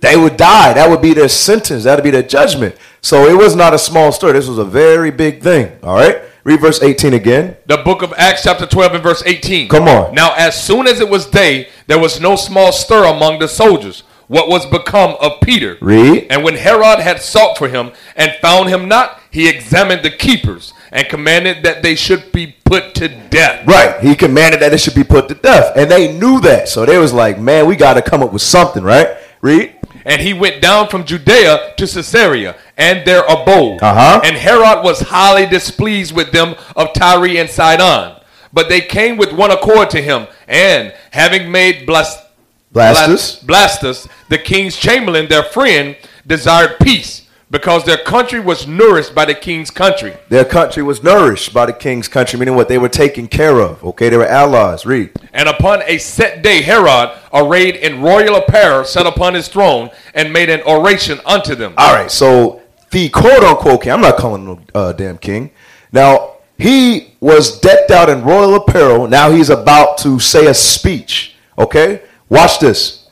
[0.00, 0.72] They would die.
[0.72, 1.84] That would be their sentence.
[1.84, 2.76] That would be their judgment.
[3.00, 4.32] So it was not a small stir.
[4.32, 5.78] This was a very big thing.
[5.82, 6.22] All right?
[6.44, 7.56] Read verse 18 again.
[7.66, 9.68] The book of Acts, chapter 12, and verse 18.
[9.68, 10.14] Come on.
[10.14, 14.02] Now, as soon as it was day, there was no small stir among the soldiers.
[14.28, 15.78] What was become of Peter?
[15.80, 16.26] Read.
[16.30, 20.74] And when Herod had sought for him and found him not, he examined the keepers
[20.92, 23.66] and commanded that they should be put to death.
[23.66, 23.98] Right.
[24.00, 25.72] He commanded that it should be put to death.
[25.76, 26.68] And they knew that.
[26.68, 29.16] So they was like, man, we got to come up with something, right?
[29.40, 29.74] Read.
[30.04, 33.82] And he went down from Judea to Caesarea, and their abode.
[33.82, 34.20] Uh-huh.
[34.24, 38.20] And Herod was highly displeased with them of Tyre and Sidon.
[38.52, 42.24] But they came with one accord to him, and having made Blas-
[42.72, 43.44] Blastus.
[43.46, 49.24] Blas- Blastus, the king's chamberlain, their friend, desired peace, because their country was nourished by
[49.24, 50.14] the king's country.
[50.28, 52.68] Their country was nourished by the king's country, meaning what?
[52.68, 53.82] They were taken care of.
[53.82, 54.84] Okay, they were allies.
[54.84, 55.10] Read.
[55.32, 60.32] And upon a set day, Herod, arrayed in royal apparel, sat upon his throne and
[60.32, 61.72] made an oration unto them.
[61.78, 65.50] All right, so the quote unquote king, I'm not calling him a uh, damn king.
[65.90, 69.06] Now, he was decked out in royal apparel.
[69.06, 71.34] Now he's about to say a speech.
[71.56, 72.02] Okay?
[72.28, 73.08] Watch this.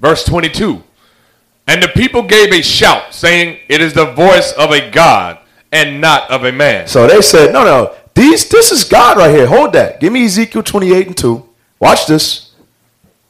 [0.00, 0.82] Verse 22.
[1.66, 5.38] And the people gave a shout, saying, It is the voice of a God
[5.74, 6.86] and not of a man.
[6.86, 9.46] So they said, no, no, these, this is God right here.
[9.46, 9.98] Hold that.
[9.98, 11.48] Give me Ezekiel 28 and 2.
[11.80, 12.52] Watch this.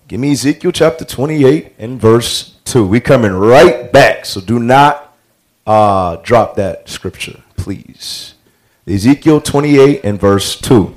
[0.07, 2.87] Give me Ezekiel chapter 28 and verse 2.
[2.87, 4.27] We coming right back.
[4.27, 5.17] So do not
[5.67, 8.35] uh, drop that scripture, please.
[8.87, 10.95] Ezekiel 28 and verse 2.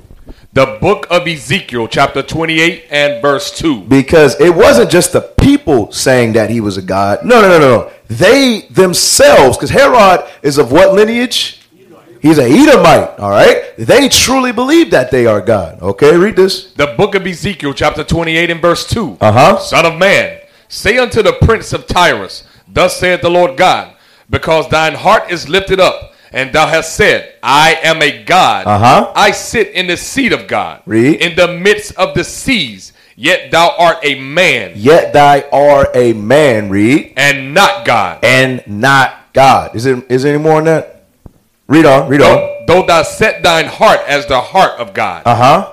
[0.58, 3.82] The book of Ezekiel, chapter 28 and verse 2.
[3.82, 7.24] because it wasn't just the people saying that he was a god.
[7.24, 7.92] No, no, no, no.
[8.08, 11.60] They themselves, because Herod is of what lineage?
[12.20, 13.20] He's a Edomite.
[13.20, 13.72] All right.
[13.78, 15.80] They truly believe that they are God.
[15.80, 16.72] Okay, read this.
[16.72, 19.18] The book of Ezekiel, chapter 28 and verse 2.
[19.20, 19.58] Uh huh.
[19.60, 23.94] Son of man, say unto the prince of Tyrus, Thus saith the Lord God,
[24.28, 28.66] because thine heart is lifted up, and thou hast said, I am a God.
[28.66, 29.12] Uh-huh.
[29.14, 31.20] I sit in the seat of God, Read.
[31.20, 36.12] in the midst of the seas, yet thou art a man, Yet thou are a
[36.12, 36.68] man.
[36.70, 38.24] Read and not God.
[38.24, 39.74] and not God.
[39.76, 40.04] Is it?
[40.10, 41.04] Is there any more on that?
[41.66, 42.08] Read on.
[42.08, 42.28] Read on.
[42.36, 45.22] Though, though thou set thine heart as the heart of God.
[45.26, 45.72] Uh huh.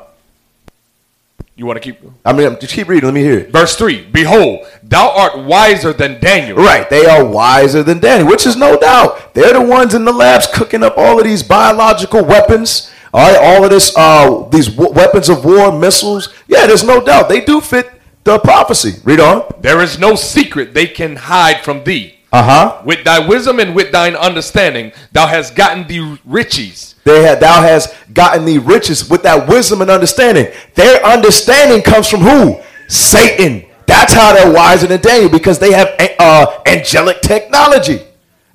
[1.57, 3.05] You want to keep I mean, just keep reading.
[3.05, 3.49] Let me hear it.
[3.51, 6.57] verse 3 Behold, thou art wiser than Daniel.
[6.57, 9.33] Right, they are wiser than Daniel, which is no doubt.
[9.33, 12.91] They're the ones in the labs cooking up all of these biological weapons.
[13.13, 16.33] All right, all of this, uh, these w- weapons of war, missiles.
[16.49, 17.89] Yeah, there's no doubt they do fit
[18.25, 18.99] the prophecy.
[19.05, 19.45] Read on.
[19.61, 22.14] There is no secret they can hide from thee.
[22.31, 22.81] Uh huh.
[22.85, 26.95] With thy wisdom and with thine understanding, thou hast gotten the riches.
[27.05, 30.51] They had, thou hast gotten the riches with that wisdom and understanding.
[30.73, 32.59] Their understanding comes from who?
[32.87, 33.65] Satan.
[33.85, 38.01] That's how they're wiser than Daniel because they have uh, angelic technology.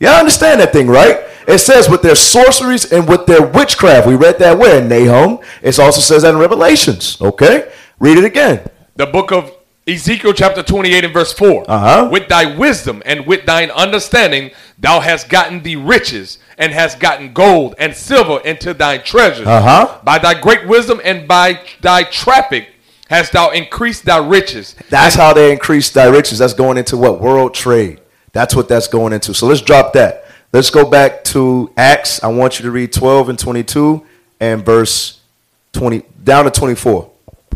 [0.01, 1.25] Y'all understand that thing, right?
[1.47, 4.07] It says with their sorceries and with their witchcraft.
[4.07, 5.39] We read that where in Nahum.
[5.63, 7.21] It also says that in Revelations.
[7.21, 8.69] Okay, read it again.
[8.97, 9.53] The book of
[9.91, 11.65] Ezekiel, chapter 28, and verse 4.
[11.69, 12.09] Uh-huh.
[12.11, 17.33] With thy wisdom and with thine understanding, thou hast gotten the riches and hast gotten
[17.33, 19.47] gold and silver into thy treasures.
[19.47, 19.99] Uh-huh.
[20.05, 22.69] By thy great wisdom and by thy traffic
[23.09, 24.77] hast thou increased thy riches.
[24.89, 26.39] That's how they increase thy riches.
[26.39, 28.01] That's going into what world trade.
[28.33, 29.35] That's what that's going into.
[29.35, 30.25] So let's drop that.
[30.53, 32.23] Let's go back to Acts.
[32.23, 34.07] I want you to read 12 and 22
[34.39, 35.21] and verse
[35.73, 37.11] 20 down to 24.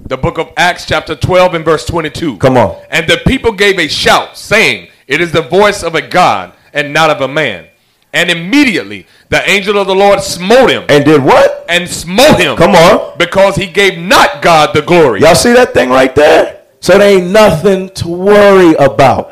[0.06, 2.36] The book of Acts, chapter 12, and verse 22.
[2.36, 2.76] Come on.
[2.90, 6.92] And the people gave a shout, saying, It is the voice of a God and
[6.92, 7.68] not of a man.
[8.12, 11.64] And immediately the angel of the Lord smote him And did what?
[11.68, 12.56] and smote him.
[12.56, 13.16] Come on.
[13.18, 15.20] Because he gave not God the glory.
[15.20, 16.60] Y'all see that thing right there?
[16.80, 19.30] So there ain't nothing to worry about.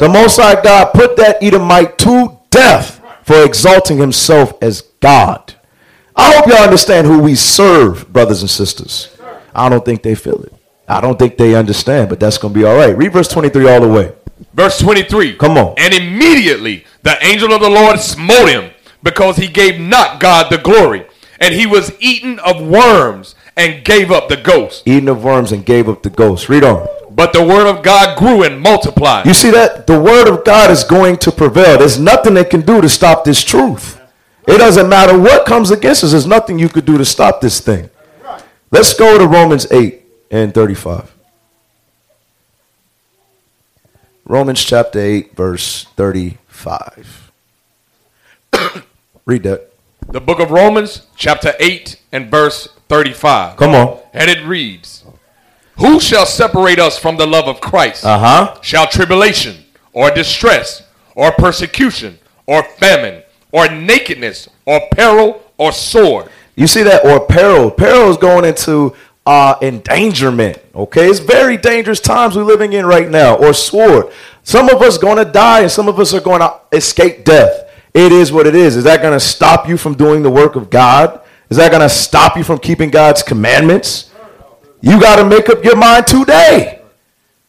[0.00, 5.54] The Most High God put that Edomite to death for exalting himself as God.
[6.16, 9.13] I hope y'all understand who we serve, brothers and sisters.
[9.54, 10.52] I don't think they feel it.
[10.86, 12.96] I don't think they understand, but that's going to be all right.
[12.96, 14.12] Read verse 23 all the way.
[14.52, 15.36] Verse 23.
[15.36, 15.74] Come on.
[15.78, 18.70] And immediately the angel of the Lord smote him
[19.02, 21.06] because he gave not God the glory.
[21.40, 24.82] And he was eaten of worms and gave up the ghost.
[24.86, 26.48] Eating of worms and gave up the ghost.
[26.48, 26.86] Read on.
[27.10, 29.26] But the word of God grew and multiplied.
[29.26, 29.86] You see that?
[29.86, 31.78] The word of God is going to prevail.
[31.78, 34.00] There's nothing they can do to stop this truth.
[34.46, 36.10] It doesn't matter what comes against us.
[36.10, 37.88] There's nothing you could do to stop this thing.
[38.74, 41.14] Let's go to Romans 8 and 35.
[44.24, 47.30] Romans chapter 8, verse 35.
[49.26, 49.70] Read that.
[50.08, 53.58] The book of Romans, chapter 8 and verse 35.
[53.58, 54.00] Come on.
[54.12, 55.04] And it reads
[55.78, 58.04] Who shall separate us from the love of Christ?
[58.04, 58.60] Uh huh.
[58.60, 59.54] Shall tribulation,
[59.92, 60.82] or distress,
[61.14, 66.28] or persecution, or famine, or nakedness, or peril, or sword?
[66.56, 67.04] You see that?
[67.04, 67.70] Or peril.
[67.70, 68.94] Peril is going into
[69.26, 70.58] uh, endangerment.
[70.74, 73.36] Okay, it's very dangerous times we're living in right now.
[73.36, 74.12] Or sword.
[74.42, 77.70] Some of us going to die, and some of us are going to escape death.
[77.94, 78.76] It is what it is.
[78.76, 81.20] Is that going to stop you from doing the work of God?
[81.48, 84.10] Is that going to stop you from keeping God's commandments?
[84.80, 86.82] You got to make up your mind today.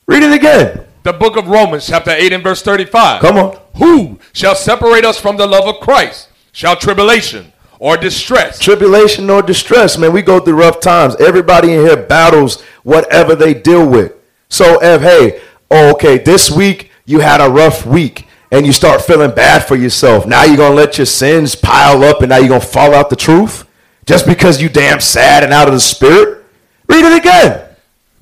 [0.07, 0.85] Read it again.
[1.03, 3.21] The book of Romans, chapter 8 and verse 35.
[3.21, 3.59] Come on.
[3.77, 6.29] Who shall separate us from the love of Christ?
[6.51, 10.13] Shall tribulation, or distress, Tribulation or distress, man.
[10.13, 11.15] We go through rough times.
[11.17, 14.13] Everybody in here battles whatever they deal with.
[14.49, 19.01] So if hey, oh, okay, this week you had a rough week and you start
[19.01, 20.25] feeling bad for yourself.
[20.25, 23.15] Now you're gonna let your sins pile up and now you're gonna fall out the
[23.15, 23.67] truth
[24.05, 26.43] just because you damn sad and out of the spirit.
[26.87, 27.67] Read it again.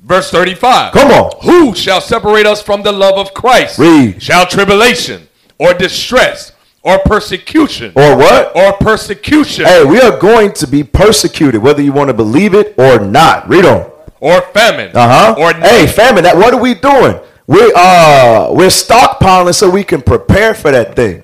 [0.01, 0.93] verse 35.
[0.93, 1.31] Come on.
[1.43, 3.77] Who shall separate us from the love of Christ?
[3.77, 4.23] Read.
[4.23, 5.27] Shall tribulation,
[5.59, 6.52] or distress,
[6.83, 8.55] or persecution, Or what?
[8.55, 12.75] or persecution, Hey, we are going to be persecuted, whether you want to believe it
[12.77, 13.47] or not.
[13.47, 13.89] Read on.
[14.19, 15.35] or famine, Uh huh.
[15.37, 16.23] or Hey, famine.
[16.23, 17.19] That what are we doing?
[17.47, 21.23] We uh we're stockpiling so we can prepare for that thing.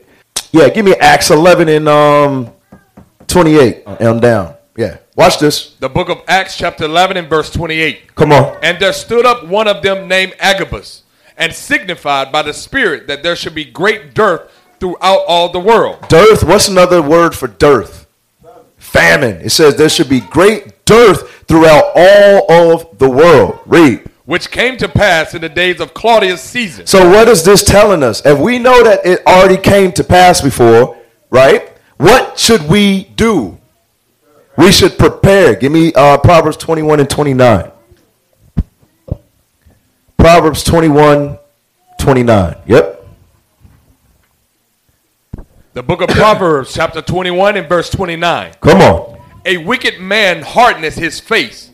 [0.51, 2.51] Yeah, give me Acts eleven and um
[3.27, 4.55] twenty eight on down.
[4.77, 5.75] Yeah, watch this.
[5.79, 8.15] the book of Acts, chapter 11 and verse 28.
[8.15, 8.57] Come on.
[8.63, 11.03] And there stood up one of them named Agabus,
[11.37, 16.07] and signified by the Spirit that there should be great dearth throughout all the world,
[16.09, 16.43] Dearth.
[16.43, 18.07] What's another word for dearth?
[18.77, 19.41] Famine.
[19.41, 23.59] It says there should be great dearth throughout all of the world.
[23.65, 24.05] Read.
[24.25, 26.85] which came to pass in the days of Claudius Caesar.
[26.85, 28.23] So what is this telling us?
[28.25, 30.97] If we know that it already came to pass before,
[31.29, 31.69] right?
[31.97, 33.57] What should we do?
[34.57, 35.55] We should prepare.
[35.55, 37.71] Give me uh, Proverbs 21 and 29.
[40.17, 41.37] Proverbs 21,
[41.99, 42.55] 29.
[42.67, 42.98] Yep.
[45.79, 48.51] The book of Proverbs, chapter 21 and verse 29.
[48.59, 49.17] Come on.
[49.45, 51.71] A wicked man hardeneth his face,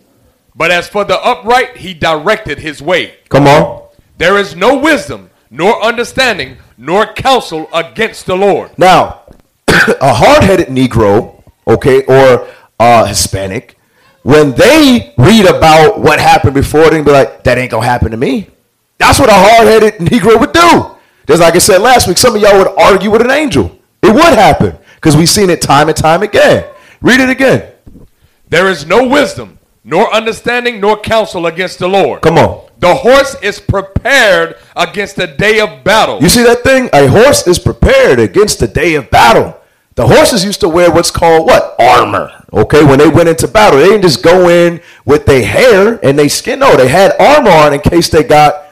[0.53, 3.15] but as for the upright, he directed his way.
[3.29, 3.87] Come on.
[4.19, 8.77] There is no wisdom, nor understanding, nor counsel against the Lord.
[8.77, 9.23] Now,
[9.67, 12.47] a hard-headed Negro, okay, or
[12.79, 13.75] uh, Hispanic,
[14.21, 18.17] when they read about what happened before, they be like, "That ain't gonna happen to
[18.17, 18.51] me."
[18.99, 20.91] That's what a hard-headed Negro would do.
[21.27, 23.74] Just like I said last week, some of y'all would argue with an angel.
[24.05, 26.65] It would happen because we've seen it time and time again.
[27.01, 27.71] Read it again.
[28.49, 32.21] There is no wisdom, nor understanding, nor counsel against the Lord.
[32.21, 32.69] Come on.
[32.77, 36.21] The horse is prepared against the day of battle.
[36.21, 36.89] You see that thing?
[36.93, 39.59] A horse is prepared against the day of battle.
[39.95, 41.75] The horses used to wear what's called what?
[41.79, 42.45] Armor.
[42.53, 46.19] Okay, when they went into battle, they didn't just go in with their hair and
[46.19, 46.59] they skin.
[46.59, 48.65] No, they had armor on in case they got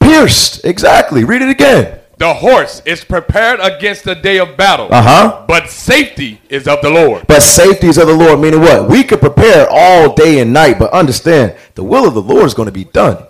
[0.00, 0.64] pierced.
[0.64, 1.22] Exactly.
[1.22, 2.00] Read it again.
[2.18, 4.88] The horse is prepared against the day of battle.
[4.90, 5.44] Uh huh.
[5.46, 7.26] But safety is of the Lord.
[7.28, 8.88] But safety is of the Lord, meaning what?
[8.88, 12.54] We could prepare all day and night, but understand the will of the Lord is
[12.54, 13.24] going to be done.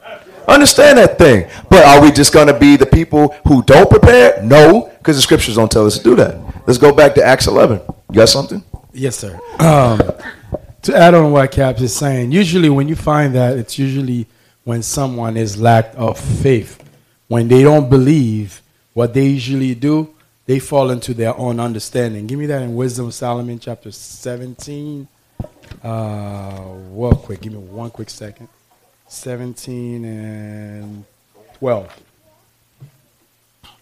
[0.48, 1.46] Understand that thing.
[1.68, 4.42] But are we just going to be the people who don't prepare?
[4.42, 6.40] No, because the scriptures don't tell us to do that.
[6.66, 7.82] Let's go back to Acts 11.
[8.08, 8.64] You got something?
[8.94, 9.38] Yes, sir.
[9.60, 10.00] Um,
[10.82, 14.26] to add on what Caps is saying, usually when you find that, it's usually
[14.64, 16.82] when someone is lack of faith.
[17.26, 18.62] When they don't believe,
[18.98, 20.12] what they usually do,
[20.44, 22.26] they fall into their own understanding.
[22.26, 25.06] Give me that in Wisdom of Solomon, chapter 17.
[25.84, 27.42] Uh, well, quick.
[27.42, 28.48] Give me one quick second.
[29.06, 31.04] 17 and
[31.60, 31.96] 12.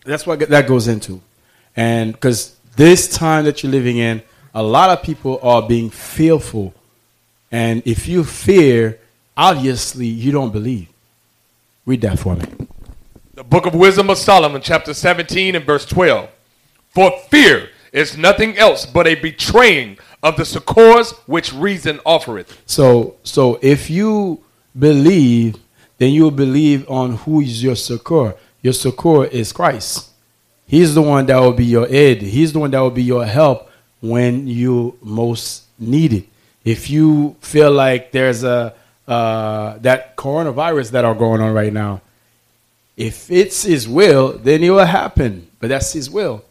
[0.05, 1.23] That's what that goes into.
[1.75, 4.21] And because this time that you're living in,
[4.55, 6.75] a lot of people are being fearful.
[7.51, 9.01] And if you fear,
[9.35, 10.89] obviously you don't believe.
[11.87, 12.45] Read that for me.
[13.37, 16.31] The book of Wisdom of Solomon, chapter 17 and verse 12.
[16.89, 22.63] For fear is nothing else but a betraying of the succors which reason offereth.
[22.65, 24.43] So, so if you
[24.79, 25.57] believe,
[25.99, 28.37] then you will believe on who is your succor.
[28.63, 30.13] Your succor is Christ.
[30.67, 32.23] He's the one that will be your aid.
[32.23, 33.69] He's the one that will be your help
[34.01, 36.29] when you most need it.
[36.65, 38.75] If you feel like there's a
[39.07, 42.01] uh, that coronavirus that are going on right now,
[42.97, 45.49] if it's His will, then it will happen.
[45.61, 46.45] But that's His will.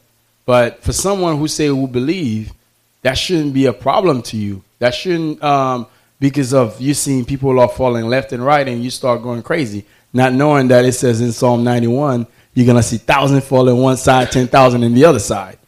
[0.46, 2.54] But for someone who say who believe,
[3.02, 4.64] that shouldn't be a problem to you.
[4.80, 5.88] That shouldn't um,
[6.20, 9.86] because of you seeing people are falling left and right and you start going crazy,
[10.14, 13.98] not knowing that it says in Psalm 91 you're gonna see thousand fall on one
[13.98, 15.60] side, ten thousand in the other side.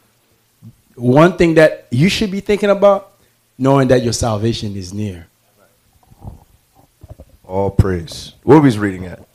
[0.96, 3.12] One thing that you should be thinking about,
[3.58, 5.26] knowing that your salvation is near.
[7.44, 8.32] All praise.
[8.42, 9.27] What was reading at?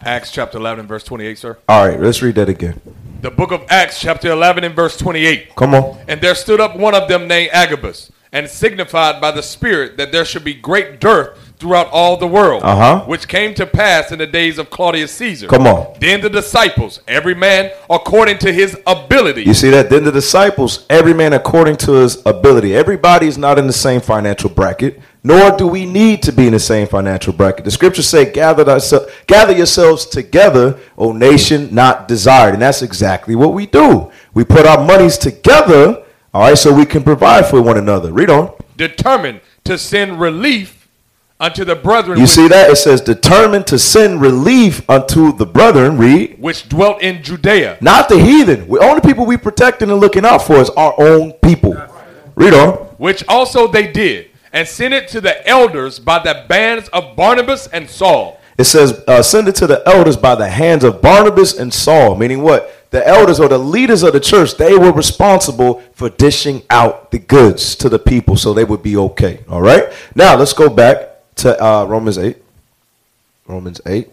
[0.00, 1.58] Acts chapter 11 and verse 28, sir.
[1.68, 2.80] All right, let's read that again.
[3.20, 5.56] The book of Acts chapter 11 and verse 28.
[5.56, 5.98] Come on.
[6.06, 10.12] And there stood up one of them named Agabus, and signified by the Spirit that
[10.12, 13.00] there should be great dearth throughout all the world, Uh-huh.
[13.06, 15.48] which came to pass in the days of Claudius Caesar.
[15.48, 15.96] Come on.
[15.98, 19.90] Then the disciples, every man according to his ability, You see that?
[19.90, 22.76] Then the disciples, every man according to his ability.
[22.76, 26.54] Everybody is not in the same financial bracket, nor do we need to be in
[26.54, 27.66] the same financial bracket.
[27.66, 32.54] The scriptures say, gather, thyself, gather yourselves together, O nation not desired.
[32.54, 34.10] And that's exactly what we do.
[34.32, 36.02] We put our monies together,
[36.32, 38.10] all right, so we can provide for one another.
[38.10, 38.54] Read on.
[38.78, 40.88] determined to send relief
[41.38, 42.70] unto the brethren You see that?
[42.70, 45.98] It says, determined to send relief unto the brethren.
[45.98, 46.40] Read.
[46.40, 47.76] which dwelt in Judea.
[47.82, 48.66] Not the heathen.
[48.66, 51.76] The only people we protecting and looking out for is our own people.
[52.34, 52.76] Read on.
[52.96, 57.66] which also they did, and sent it to the elders by the bands of Barnabas
[57.68, 58.40] and Saul.
[58.58, 62.16] It says, uh, send it to the elders by the hands of Barnabas and Saul.
[62.16, 62.74] Meaning what?
[62.90, 67.18] The elders or the leaders of the church, they were responsible for dishing out the
[67.18, 69.44] goods to the people so they would be okay.
[69.48, 69.92] All right?
[70.16, 72.36] Now, let's go back to uh, Romans 8.
[73.46, 74.10] Romans 8.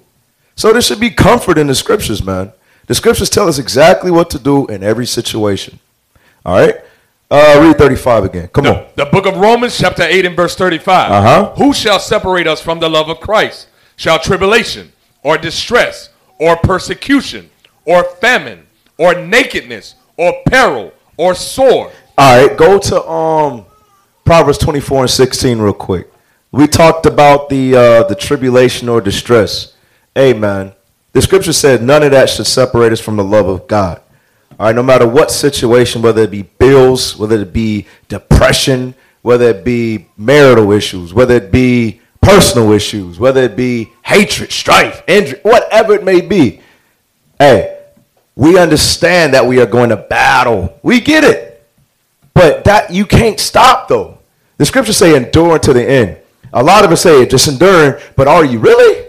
[0.55, 2.51] So there should be comfort in the scriptures, man.
[2.85, 5.79] The scriptures tell us exactly what to do in every situation.
[6.45, 6.75] All right?
[7.29, 8.47] Uh, read 35 again.
[8.49, 8.73] Come on.
[8.95, 11.11] The, the book of Romans, chapter 8 and verse 35.
[11.11, 11.53] Uh-huh.
[11.57, 13.67] Who shall separate us from the love of Christ?
[13.95, 14.91] Shall tribulation,
[15.23, 16.09] or distress,
[16.39, 17.49] or persecution,
[17.85, 18.67] or famine,
[18.97, 21.91] or nakedness, or peril, or sword?
[22.17, 23.65] All right, go to um
[24.23, 26.11] Proverbs 24 and 16 real quick.
[26.51, 29.73] We talked about the uh the tribulation or distress.
[30.15, 30.73] Man,
[31.11, 34.01] the scripture said none of that should separate us from the love of God.
[34.59, 39.49] All right, no matter what situation, whether it be bills, whether it be depression, whether
[39.49, 45.39] it be marital issues, whether it be personal issues, whether it be hatred, strife, injury,
[45.43, 46.61] whatever it may be.
[47.37, 47.79] Hey,
[48.35, 50.79] we understand that we are going to battle.
[50.83, 51.65] We get it.
[52.33, 54.19] But that you can't stop though.
[54.57, 56.17] The scriptures say endure to the end.
[56.53, 59.07] A lot of us say just enduring, but are you really?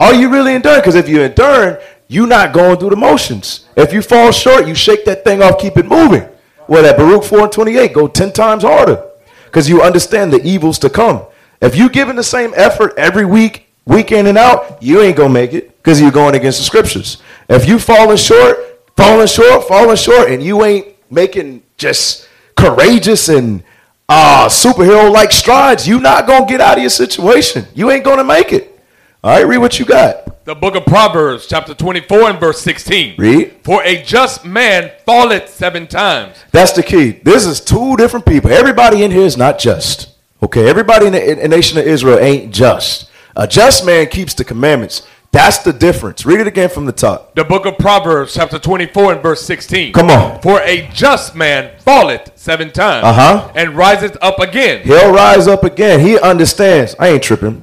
[0.00, 0.80] Are you really enduring?
[0.80, 1.76] Because if you're enduring,
[2.12, 3.66] you're not going through the motions.
[3.74, 6.28] If you fall short, you shake that thing off, keep it moving.
[6.68, 9.02] Well, at Baruch 4 and 28, go 10 times harder.
[9.46, 11.22] Because you understand the evils to come.
[11.62, 15.32] If you giving the same effort every week, week in and out, you ain't gonna
[15.32, 17.22] make it because you're going against the scriptures.
[17.48, 18.58] If you falling short,
[18.96, 23.62] falling short, falling short, and you ain't making just courageous and
[24.08, 27.66] uh, superhero like strides, you're not gonna get out of your situation.
[27.74, 28.78] You ain't gonna make it.
[29.22, 30.31] All right, read what you got.
[30.44, 33.14] The book of Proverbs, chapter 24 and verse 16.
[33.16, 33.54] Read.
[33.62, 37.12] For a just man falleth seven times, That's the key.
[37.12, 38.50] This is two different people.
[38.50, 40.08] Everybody in here is not just.
[40.42, 43.08] Okay, everybody in the in the nation of Israel ain't just.
[43.36, 45.06] A just man keeps the commandments.
[45.30, 46.26] That's the difference.
[46.26, 47.34] Read it again from the top.
[47.36, 49.92] The book of Proverbs, chapter 24 and verse 16.
[49.92, 50.42] Come on.
[50.42, 53.52] For a just man falleth seven times Uh-huh.
[53.54, 54.82] and riseth up again.
[54.82, 56.00] He'll rise up again.
[56.00, 56.96] He understands.
[56.98, 57.62] I ain't tripping.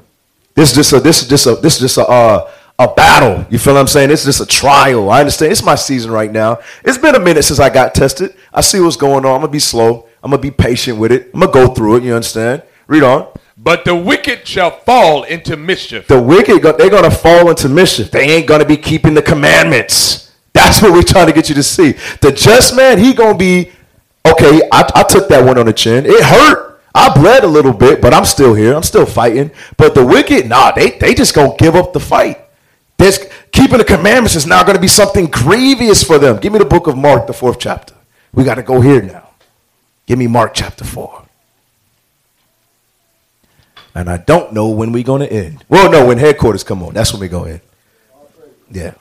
[0.55, 3.45] This is just a this is just a this is just a uh, a battle.
[3.51, 4.09] You feel what I'm saying?
[4.09, 5.09] It's just a trial.
[5.11, 5.51] I understand.
[5.51, 6.59] It's my season right now.
[6.83, 8.33] It's been a minute since I got tested.
[8.53, 9.35] I see what's going on.
[9.35, 10.07] I'm gonna be slow.
[10.23, 11.29] I'm gonna be patient with it.
[11.33, 12.03] I'm gonna go through it.
[12.03, 12.63] You understand?
[12.87, 13.27] Read on.
[13.61, 16.07] But the wicked shall fall into mischief.
[16.07, 18.09] The wicked, they're going to fall into mischief.
[18.09, 20.31] They ain't going to be keeping the commandments.
[20.53, 21.91] That's what we're trying to get you to see.
[22.21, 23.71] The just man, he going to be,
[24.25, 26.05] okay, I, I took that one on the chin.
[26.05, 26.81] It hurt.
[26.95, 28.73] I bled a little bit, but I'm still here.
[28.73, 29.51] I'm still fighting.
[29.75, 32.48] But the wicked, nah, they, they just going to give up the fight.
[32.99, 36.35] This, keeping the commandments is now going to be something grievous for them.
[36.37, 37.95] Give me the book of Mark, the fourth chapter.
[38.33, 39.29] We got to go here now.
[40.05, 41.23] Give me Mark chapter 4.
[43.95, 45.63] And I don't know when we're going to end.
[45.69, 46.93] Well, no, when headquarters come on.
[46.93, 47.61] That's when we go in.
[48.69, 48.95] Yeah.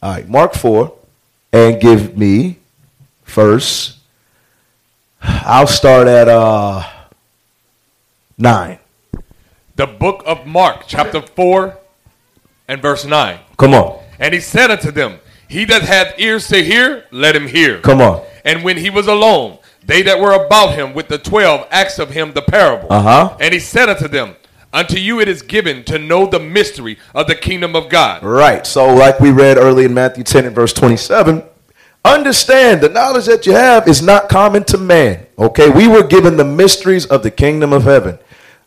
[0.00, 0.96] All right, Mark 4.
[1.52, 2.58] And give me
[3.24, 3.96] first.
[5.20, 6.84] I'll start at uh
[8.38, 8.78] 9.
[9.78, 11.78] The book of Mark, chapter 4
[12.66, 13.38] and verse 9.
[13.56, 14.02] Come on.
[14.18, 17.80] And he said unto them, He that hath ears to hear, let him hear.
[17.80, 18.24] Come on.
[18.44, 22.10] And when he was alone, they that were about him with the twelve asked of
[22.10, 22.88] him the parable.
[22.92, 23.36] Uh-huh.
[23.40, 24.34] And he said unto them,
[24.72, 28.24] Unto you it is given to know the mystery of the kingdom of God.
[28.24, 28.66] Right.
[28.66, 31.44] So, like we read early in Matthew 10 and verse 27,
[32.04, 35.28] understand the knowledge that you have is not common to man.
[35.38, 35.70] Okay.
[35.70, 38.18] We were given the mysteries of the kingdom of heaven.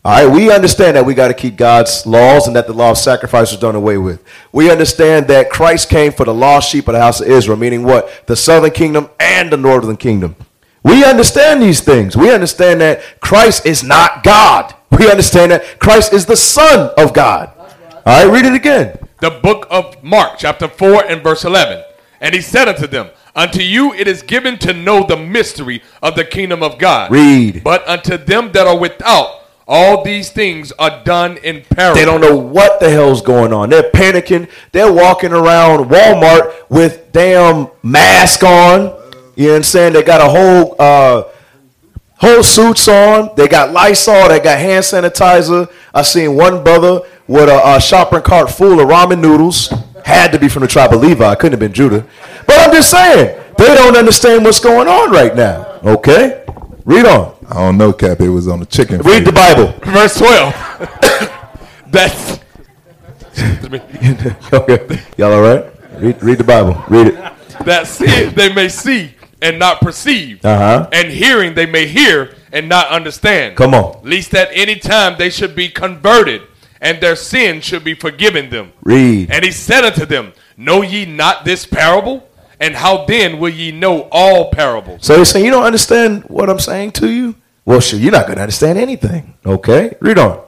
[0.03, 2.89] All right, we understand that we got to keep God's laws and that the law
[2.89, 4.23] of sacrifice was done away with.
[4.51, 7.83] We understand that Christ came for the lost sheep of the house of Israel, meaning
[7.83, 8.25] what?
[8.25, 10.35] The southern kingdom and the northern kingdom.
[10.81, 12.17] We understand these things.
[12.17, 14.73] We understand that Christ is not God.
[14.89, 17.53] We understand that Christ is the Son of God.
[17.57, 18.97] All right, read it again.
[19.19, 21.83] The book of Mark, chapter 4 and verse 11.
[22.19, 26.15] And he said unto them, Unto you it is given to know the mystery of
[26.15, 27.11] the kingdom of God.
[27.11, 27.63] Read.
[27.63, 29.40] But unto them that are without,
[29.71, 31.97] all these things are done in parables.
[31.97, 33.69] They don't know what the hell's going on.
[33.69, 34.49] They're panicking.
[34.73, 38.81] They're walking around Walmart with damn mask on.
[39.37, 39.93] You know what I'm saying?
[39.93, 41.23] They got a whole uh,
[42.17, 43.33] whole suits on.
[43.37, 44.27] They got Lysol.
[44.27, 45.71] They got hand sanitizer.
[45.93, 49.73] I seen one brother with a, a shopping cart full of ramen noodles.
[50.03, 51.33] Had to be from the tribe of Levi.
[51.35, 52.05] Couldn't have been Judah.
[52.45, 55.79] But I'm just saying they don't understand what's going on right now.
[55.85, 56.43] Okay,
[56.83, 57.40] read on.
[57.51, 58.21] I don't know, Cap.
[58.21, 59.01] It was on the chicken.
[59.01, 59.73] Read the Bible.
[59.91, 60.53] Verse 12.
[61.91, 62.39] That's.
[64.53, 65.65] okay, y'all all right?
[65.99, 66.81] Read, read the Bible.
[66.89, 67.15] Read it.
[67.65, 70.87] that seeing they may see and not perceive, Uh-huh.
[70.93, 73.55] and hearing they may hear and not understand.
[73.57, 73.99] Come on.
[74.03, 76.41] Least at any time they should be converted,
[76.79, 78.71] and their sin should be forgiven them.
[78.83, 79.31] Read.
[79.31, 82.27] And he said unto them, Know ye not this parable?
[82.59, 85.03] And how then will ye know all parables?
[85.05, 87.35] So you're saying you don't understand what I'm saying to you?
[87.65, 89.35] Well, sure, you're not going to understand anything.
[89.45, 90.43] Okay, read on.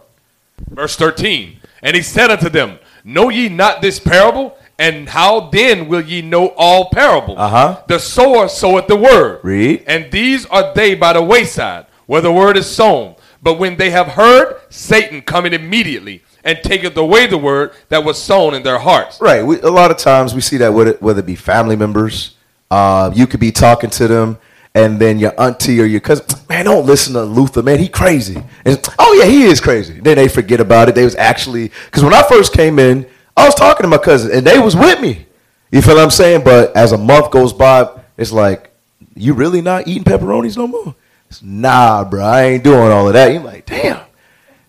[0.70, 1.60] Verse 13.
[1.82, 4.58] And he said unto them, Know ye not this parable?
[4.80, 7.38] And how then will ye know all parables?
[7.38, 7.84] Uh-huh.
[7.88, 9.42] The sower soweth the word.
[9.44, 9.84] Read.
[9.86, 13.16] And these are they by the wayside, where the word is sown.
[13.42, 18.22] But when they have heard, Satan cometh immediately and taketh away the word that was
[18.22, 19.22] sown in their hearts.
[19.22, 19.46] Right.
[19.46, 22.36] We, a lot of times we see that whether, whether it be family members,
[22.72, 24.38] uh, you could be talking to them,
[24.76, 28.44] and then your auntie or your cousin, man, don't listen to Luther, man, he crazy.
[28.66, 30.00] And, oh yeah, he is crazy.
[30.00, 30.96] Then they forget about it.
[30.96, 33.06] They was actually because when I first came in,
[33.36, 35.26] I was talking to my cousin, and they was with me.
[35.72, 36.44] You feel what I'm saying?
[36.44, 38.72] But as a month goes by, it's like,
[39.16, 40.96] you really not eating pepperonis no more?
[41.30, 43.32] It's, nah, bro, I ain't doing all of that.
[43.32, 44.06] You're like, damn.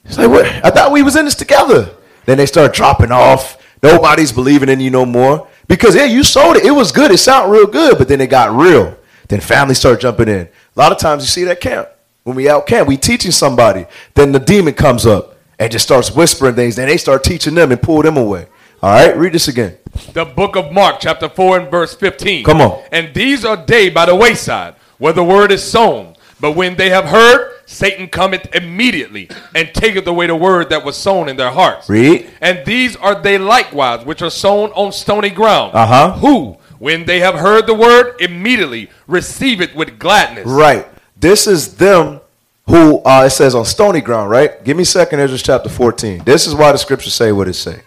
[0.04, 0.46] It's like, what?
[0.46, 1.94] I thought we was in this together.
[2.24, 3.58] Then they start dropping off.
[3.82, 5.46] Nobody's believing in you no more.
[5.68, 6.64] Because, yeah, you sold it.
[6.64, 7.10] It was good.
[7.10, 7.98] It sounded real good.
[7.98, 8.96] But then it got real.
[9.34, 10.42] Then family start jumping in.
[10.42, 11.88] A lot of times you see that camp.
[12.22, 13.84] When we out camp, we teaching somebody.
[14.14, 16.76] Then the demon comes up and just starts whispering things.
[16.76, 18.46] Then they start teaching them and pull them away.
[18.80, 19.76] All right, read this again.
[20.12, 22.44] The book of Mark, chapter 4 and verse 15.
[22.44, 22.84] Come on.
[22.92, 26.14] And these are they by the wayside, where the word is sown.
[26.38, 30.96] But when they have heard, Satan cometh immediately and taketh away the word that was
[30.96, 31.88] sown in their hearts.
[31.88, 32.30] Read.
[32.40, 35.74] And these are they likewise, which are sown on stony ground.
[35.74, 36.12] Uh-huh.
[36.18, 40.46] Who, when they have heard the word, immediately receive it with gladness.
[40.46, 40.86] Right.
[41.16, 42.20] This is them
[42.66, 44.62] who uh, it says on stony ground, right?
[44.64, 46.24] Give me second Esdras chapter 14.
[46.24, 47.82] This is why the scriptures say what it say.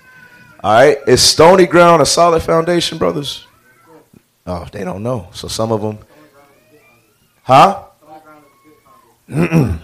[0.63, 0.97] All right.
[1.07, 3.45] Is stony ground a solid foundation, brothers?
[4.45, 5.29] Oh, they don't know.
[5.33, 5.99] So some of them.
[7.43, 7.83] Huh?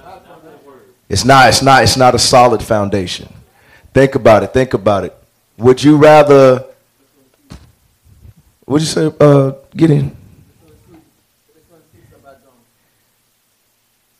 [1.13, 3.31] It's not, it's not, it's not a solid foundation.
[3.93, 4.47] Think about it.
[4.51, 5.15] Think about it.
[5.59, 6.65] Would you rather
[8.65, 10.15] what'd you say, uh, get in?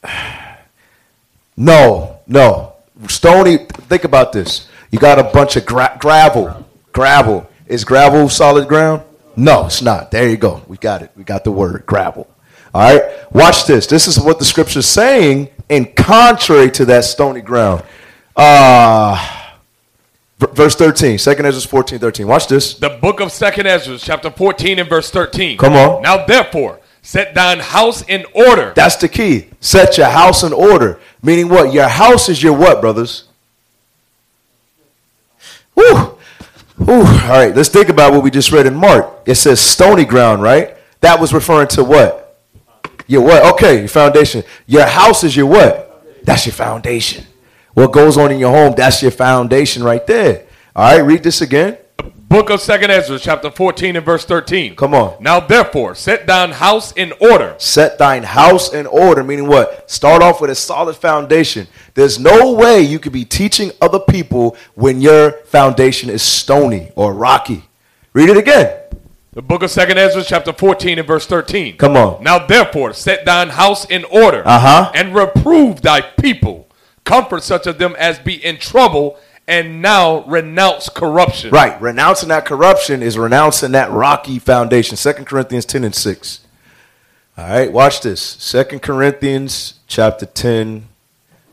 [1.55, 2.73] No, no.
[3.07, 4.67] Stony, think about this.
[4.89, 6.65] You got a bunch of gra- gravel.
[6.91, 7.47] Gravel.
[7.67, 9.03] Is gravel solid ground?
[9.35, 10.09] No, it's not.
[10.09, 10.63] There you go.
[10.67, 11.11] We got it.
[11.15, 12.27] We got the word gravel.
[12.73, 13.31] All right.
[13.31, 13.85] Watch this.
[13.85, 17.83] This is what the scripture is saying and contrary to that stony ground.
[18.35, 19.42] Uh,
[20.47, 21.17] verse 13.
[21.17, 22.27] 2 Esdras 14, 13.
[22.27, 22.75] Watch this.
[22.75, 25.57] The book of Second Esdras, chapter 14 and verse 13.
[25.57, 26.01] Come on.
[26.01, 28.73] Now therefore, set thine house in order.
[28.75, 29.49] That's the key.
[29.59, 30.99] Set your house in order.
[31.21, 31.73] Meaning what?
[31.73, 33.25] Your house is your what, brothers?
[35.75, 36.17] Woo.
[36.77, 37.05] Woo.
[37.05, 39.23] All right, let's think about what we just read in Mark.
[39.25, 40.75] It says stony ground, right?
[41.01, 42.41] That was referring to what?
[43.07, 43.53] Your what?
[43.53, 44.43] Okay, your foundation.
[44.65, 46.05] Your house is your what?
[46.23, 47.25] That's your foundation.
[47.73, 50.45] What goes on in your home, that's your foundation right there.
[50.75, 51.77] All right, read this again.
[52.27, 54.75] Book of Second Esdras, chapter 14 and verse 13.
[54.75, 55.21] Come on.
[55.21, 57.55] Now therefore, set thine house in order.
[57.59, 59.89] Set thine house in order, meaning what?
[59.89, 61.67] Start off with a solid foundation.
[61.93, 67.13] There's no way you could be teaching other people when your foundation is stony or
[67.13, 67.65] rocky.
[68.13, 68.79] Read it again.
[69.33, 71.77] The book of Second Esdras, chapter 14 and verse 13.
[71.77, 72.23] Come on.
[72.23, 74.91] Now therefore, set thine house in order, Uh-huh.
[74.93, 76.62] and reprove thy people.
[77.03, 81.51] Comfort such of them as be in trouble, and now renounce corruption.
[81.51, 81.79] Right.
[81.81, 84.95] Renouncing that corruption is renouncing that rocky foundation.
[84.95, 86.39] 2 Corinthians 10 and 6.
[87.37, 88.35] All right, watch this.
[88.51, 90.87] 2 Corinthians chapter 10,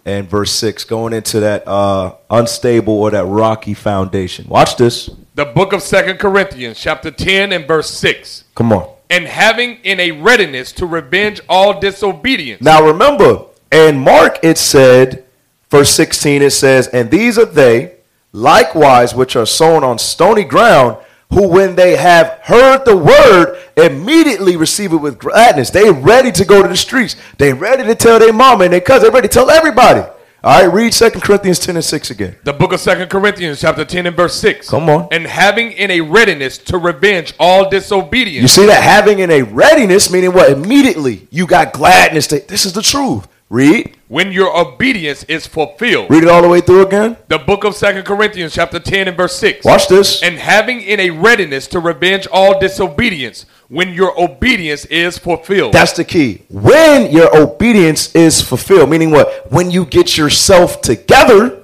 [0.04, 4.46] and verse 6, going into that uh, unstable or that rocky foundation.
[4.48, 5.10] Watch this.
[5.34, 8.44] The book of Second Corinthians, chapter 10 and verse 6.
[8.54, 8.94] Come on.
[9.08, 12.62] And having in a readiness to revenge all disobedience.
[12.62, 15.24] Now remember, in Mark it said,
[15.70, 17.96] verse 16, it says, And these are they,
[18.32, 20.98] likewise, which are sown on stony ground,
[21.30, 25.70] who when they have heard the word, immediately receive it with gladness.
[25.70, 27.16] They ready to go to the streets.
[27.38, 29.08] They ready to tell their mama and their cousin.
[29.08, 30.02] They ready to tell everybody.
[30.42, 32.34] All right, read 2 Corinthians 10 and 6 again.
[32.44, 34.70] The book of Second Corinthians, chapter 10 and verse 6.
[34.70, 35.08] Come on.
[35.12, 38.40] And having in a readiness to revenge all disobedience.
[38.40, 40.50] You see that having in a readiness, meaning what?
[40.50, 42.26] Immediately you got gladness.
[42.28, 43.28] To, this is the truth.
[43.50, 43.98] Read.
[44.10, 46.10] When your obedience is fulfilled.
[46.10, 47.16] Read it all the way through again.
[47.28, 49.64] The book of Second Corinthians, chapter 10 and verse 6.
[49.64, 50.20] Watch this.
[50.20, 55.72] And having in a readiness to revenge all disobedience when your obedience is fulfilled.
[55.74, 56.42] That's the key.
[56.50, 59.52] When your obedience is fulfilled, meaning what?
[59.52, 61.62] When you get yourself together,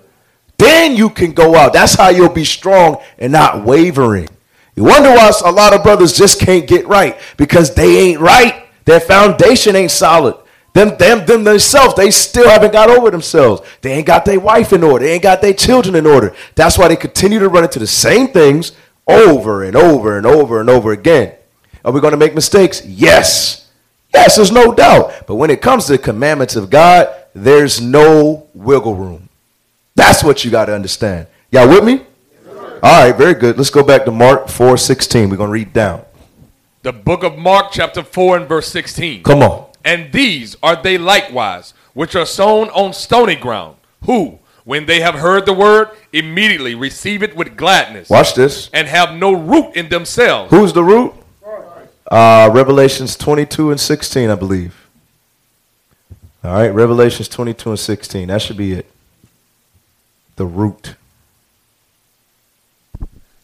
[0.56, 1.72] then you can go out.
[1.72, 4.28] That's how you'll be strong and not wavering.
[4.76, 8.68] You wonder why a lot of brothers just can't get right because they ain't right.
[8.84, 10.36] Their foundation ain't solid.
[10.76, 13.66] Them, them, them themselves, they still haven't got over themselves.
[13.80, 15.06] They ain't got their wife in order.
[15.06, 16.34] They ain't got their children in order.
[16.54, 18.72] That's why they continue to run into the same things
[19.06, 21.32] over and over and over and over again.
[21.82, 22.84] Are we going to make mistakes?
[22.84, 23.70] Yes.
[24.12, 25.26] Yes, there's no doubt.
[25.26, 29.30] But when it comes to the commandments of God, there's no wiggle room.
[29.94, 31.26] That's what you got to understand.
[31.50, 32.04] Y'all with me?
[32.82, 33.56] All right, very good.
[33.56, 35.30] Let's go back to Mark 4 16.
[35.30, 36.04] We're going to read down.
[36.82, 39.22] the book of Mark, chapter 4 and verse 16.
[39.22, 39.65] Come on.
[39.86, 45.14] And these are they likewise, which are sown on stony ground, who, when they have
[45.14, 48.68] heard the word, immediately receive it with gladness, Watch this.
[48.72, 51.14] and have no root in themselves, Who's the root?
[52.10, 54.86] Uh, Revelations 22 and 16, I believe.
[56.44, 58.28] All right, Revelations 22 and 16.
[58.28, 58.86] That should be it.
[60.36, 60.94] The root.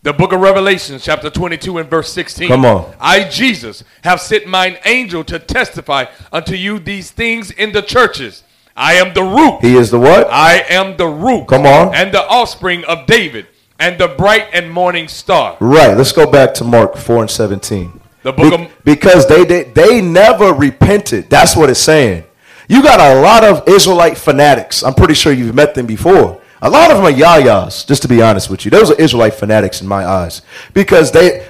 [0.04, 2.48] The book of Revelation, chapter 22 and verse 16.
[2.48, 2.92] Come on.
[2.98, 8.42] I, Jesus, have sent mine angel to testify unto you these things in the churches.
[8.76, 9.60] I am the root.
[9.60, 10.26] He is the what?
[10.28, 11.46] I am the root.
[11.46, 11.94] Come on.
[11.94, 13.46] And the offspring of David,
[13.78, 15.56] and the bright and morning star.
[15.60, 15.96] Right.
[15.96, 18.00] Let's go back to Mark 4 and 17.
[18.24, 21.30] The book Be- of because they, they they never repented.
[21.30, 22.24] That's what it's saying.
[22.68, 24.82] You got a lot of Israelite fanatics.
[24.82, 26.41] I'm pretty sure you've met them before.
[26.64, 28.70] A lot of them are yayas, just to be honest with you.
[28.70, 30.42] Those are Israelite fanatics in my eyes.
[30.72, 31.44] Because they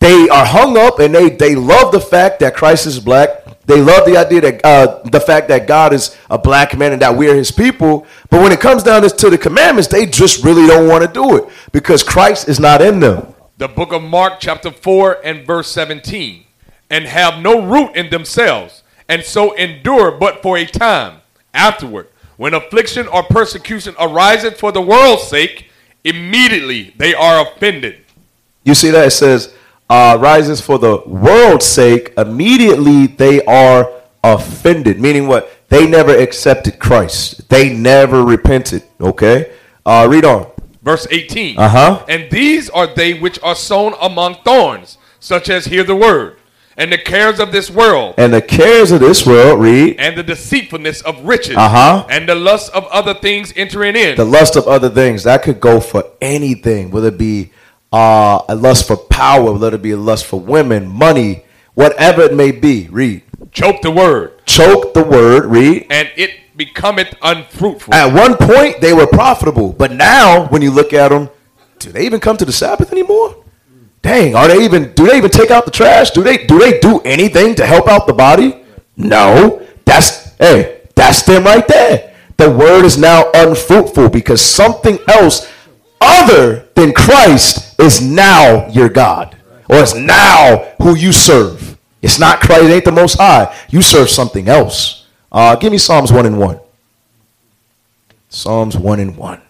[0.00, 3.28] they are hung up and they they love the fact that Christ is black.
[3.66, 7.00] They love the idea that uh, the fact that God is a black man and
[7.02, 8.06] that we're his people.
[8.28, 11.12] But when it comes down to to the commandments, they just really don't want to
[11.12, 13.34] do it because Christ is not in them.
[13.58, 16.44] the book of Mark, chapter 4 and verse 17.
[16.90, 21.20] And have no root in themselves, and so endure but for a time.
[21.54, 25.70] Afterward, when affliction or persecution ariseth for the world's sake,
[26.04, 28.02] immediately they are offended.
[28.64, 29.54] You see that it says,
[29.88, 33.90] uh, rises for the world's sake, immediately they are
[34.24, 35.00] offended.
[35.00, 35.52] Meaning what?
[35.68, 37.48] They never accepted Christ.
[37.48, 38.82] They never repented.
[39.00, 39.52] Okay?
[39.84, 40.50] Uh, read on.
[40.82, 41.58] Verse 18.
[41.58, 42.04] Uh-huh.
[42.08, 46.35] And these are they which are sown among thorns, such as hear the word,
[46.76, 50.22] and the cares of this world, And the cares of this world, read, and the
[50.22, 52.06] deceitfulness of riches, Uh-huh.
[52.10, 54.16] and the lust of other things entering in.
[54.16, 55.24] the lust of other things.
[55.24, 57.50] That could go for anything, whether it be
[57.92, 62.34] uh, a lust for power, whether it be a lust for women, money, whatever it
[62.34, 62.88] may be.
[62.90, 63.22] Read.
[63.52, 65.86] Choke the word, Choke the word, read.
[65.90, 67.94] and it becometh unfruitful.
[67.94, 71.30] At one point, they were profitable, but now, when you look at them,
[71.78, 73.36] do they even come to the Sabbath anymore?
[74.06, 74.92] Dang, are they even?
[74.92, 76.12] Do they even take out the trash?
[76.12, 76.46] Do they?
[76.46, 78.62] Do they do anything to help out the body?
[78.96, 79.66] No.
[79.84, 82.14] That's hey, that's them right there.
[82.36, 85.50] The word is now unfruitful because something else
[86.00, 89.36] other than Christ is now your God,
[89.68, 91.76] or is now who you serve.
[92.00, 92.64] It's not Christ.
[92.66, 93.52] It ain't the Most High.
[93.70, 95.06] You serve something else.
[95.32, 96.60] Uh, give me Psalms one and one.
[98.28, 99.40] Psalms 1 and 1.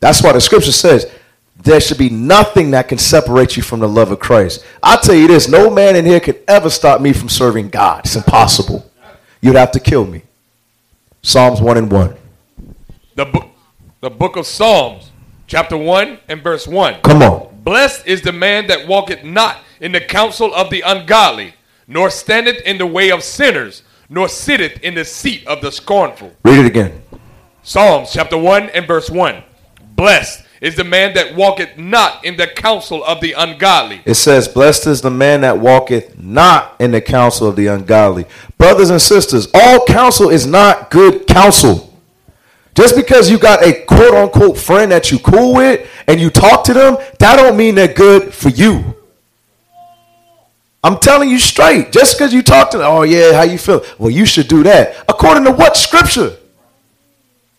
[0.00, 1.10] That's why the scripture says
[1.64, 4.64] there should be nothing that can separate you from the love of Christ.
[4.82, 8.04] I'll tell you this no man in here could ever stop me from serving God.
[8.04, 8.90] It's impossible.
[9.40, 10.22] You'd have to kill me.
[11.22, 12.16] Psalms 1 and 1.
[13.14, 13.46] the book,
[14.00, 15.10] the book of Psalms,
[15.46, 17.00] chapter one and verse one.
[17.02, 17.48] Come on.
[17.64, 21.54] Blessed is the man that walketh not in the counsel of the ungodly,
[21.88, 26.30] nor standeth in the way of sinners, nor sitteth in the seat of the scornful.
[26.44, 27.02] Read it again.
[27.62, 29.42] Psalms chapter 1 and verse 1.
[29.96, 34.00] Blessed is the man that walketh not in the counsel of the ungodly.
[34.04, 38.26] It says, Blessed is the man that walketh not in the counsel of the ungodly.
[38.58, 41.90] Brothers and sisters, all counsel is not good counsel.
[42.74, 46.64] Just because you got a quote unquote friend that you cool with and you talk
[46.64, 48.96] to them, that don't mean they're good for you.
[50.82, 51.92] I'm telling you straight.
[51.92, 53.84] Just because you talk to them, oh yeah, how you feel?
[53.98, 54.96] Well, you should do that.
[55.08, 56.36] According to what scripture?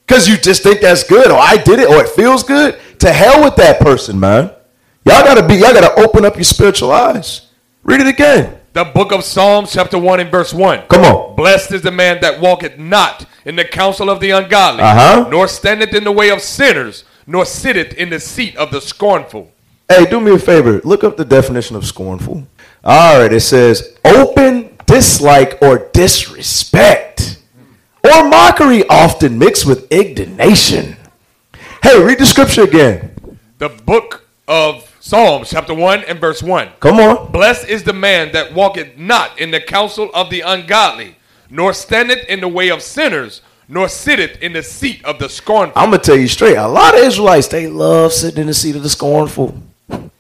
[0.07, 2.79] Because you just think that's good, or I did it, or it feels good.
[2.99, 4.51] To hell with that person, man.
[5.03, 7.47] Y'all gotta be, y'all gotta open up your spiritual eyes.
[7.83, 8.59] Read it again.
[8.73, 10.83] The book of Psalms, chapter 1 and verse 1.
[10.89, 11.35] Come on.
[11.35, 15.27] Blessed is the man that walketh not in the counsel of the ungodly, Uh-huh.
[15.29, 19.49] nor standeth in the way of sinners, nor sitteth in the seat of the scornful.
[19.87, 20.81] Hey, do me a favor.
[20.83, 22.47] Look up the definition of scornful.
[22.83, 27.14] All right, it says open dislike or disrespect
[28.05, 30.95] or mockery often mixed with indignation.
[31.81, 33.11] Hey, read the scripture again.
[33.57, 36.69] The book of Psalms, chapter 1 and verse 1.
[36.79, 37.31] Come on.
[37.31, 41.15] Blessed is the man that walketh not in the counsel of the ungodly,
[41.49, 45.81] nor standeth in the way of sinners, nor sitteth in the seat of the scornful.
[45.81, 46.57] I'm gonna tell you straight.
[46.57, 50.11] A lot of Israelites they love sitting in the seat of the scornful, and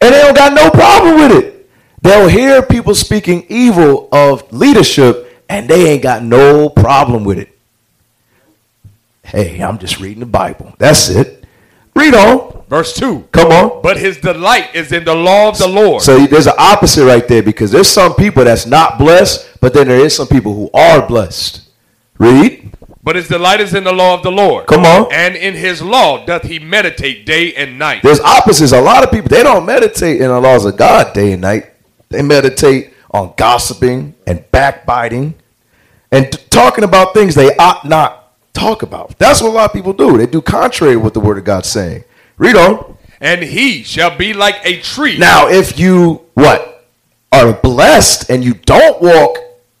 [0.00, 1.70] they don't got no problem with it.
[2.02, 7.56] They'll hear people speaking evil of leadership, and they ain't got no problem with it.
[9.22, 10.74] Hey, I'm just reading the Bible.
[10.78, 11.44] That's it.
[11.96, 12.64] Read on.
[12.68, 13.28] Verse 2.
[13.32, 13.82] Come on.
[13.82, 16.02] But his delight is in the law of the Lord.
[16.02, 19.88] So there's an opposite right there because there's some people that's not blessed, but then
[19.88, 21.62] there is some people who are blessed.
[22.18, 22.72] Read.
[23.02, 24.66] But his delight is in the law of the Lord.
[24.66, 25.12] Come on.
[25.12, 28.02] And in his law doth he meditate day and night.
[28.02, 28.72] There's opposites.
[28.72, 31.70] A lot of people they don't meditate in the laws of God day and night.
[32.08, 35.34] They meditate on gossiping and backbiting
[36.10, 39.16] and t- talking about things they ought not talk about.
[39.18, 40.18] That's what a lot of people do.
[40.18, 42.04] They do contrary to what the word of God's saying.
[42.36, 42.98] Read on.
[43.20, 45.16] And he shall be like a tree.
[45.16, 46.86] Now, if you what
[47.32, 49.38] are blessed and you don't walk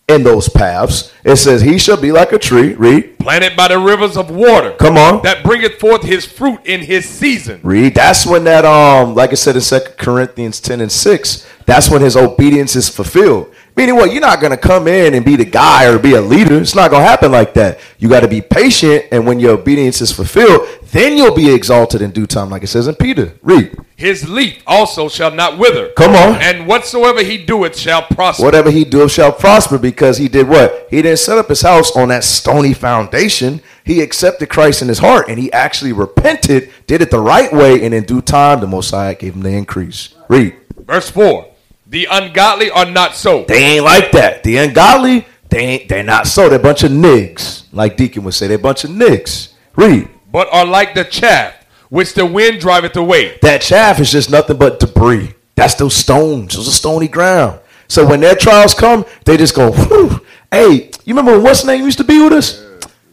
[0.08, 2.74] in those paths, it says he shall be like a tree.
[2.74, 3.18] Read.
[3.18, 4.72] planted by the rivers of water.
[4.72, 5.22] Come on.
[5.22, 7.60] That bringeth forth his fruit in his season.
[7.62, 7.94] Read.
[7.94, 11.46] That's when that um, like I said in Second Corinthians ten and six.
[11.66, 13.54] That's when his obedience is fulfilled.
[13.76, 14.12] Meaning what?
[14.12, 16.60] You're not gonna come in and be the guy or be a leader.
[16.60, 17.80] It's not gonna happen like that.
[17.98, 22.00] You got to be patient, and when your obedience is fulfilled, then you'll be exalted
[22.00, 23.34] in due time, like it says in Peter.
[23.42, 23.76] Read.
[23.96, 25.90] His leaf also shall not wither.
[25.96, 26.40] Come on.
[26.40, 28.44] And whatsoever he doeth shall prosper.
[28.44, 30.86] Whatever he doeth shall prosper, because he did what?
[30.90, 33.60] He didn't set up his house on that stony foundation.
[33.84, 37.84] He accepted Christ in his heart, and he actually repented, did it the right way,
[37.84, 40.14] and in due time, the Messiah gave him the increase.
[40.28, 40.54] Read.
[40.76, 41.53] Verse 4
[41.94, 44.42] The ungodly are not so, They ain't like that.
[44.42, 46.48] The ungodly, they ain't they're not so.
[46.48, 47.66] They're a bunch of nigs.
[47.70, 49.52] Like Deacon would say, they're a bunch of nigs.
[49.76, 50.08] Read.
[50.32, 51.54] but are like the chaff
[51.90, 53.38] which the wind driveth away.
[53.42, 55.34] That chaff is just nothing but debris.
[55.54, 56.56] That's those stones.
[56.56, 57.60] Those are stony ground.
[57.86, 60.20] So when their trials come, they just go, Whew.
[60.50, 62.60] hey, you remember when what's name used to be with us?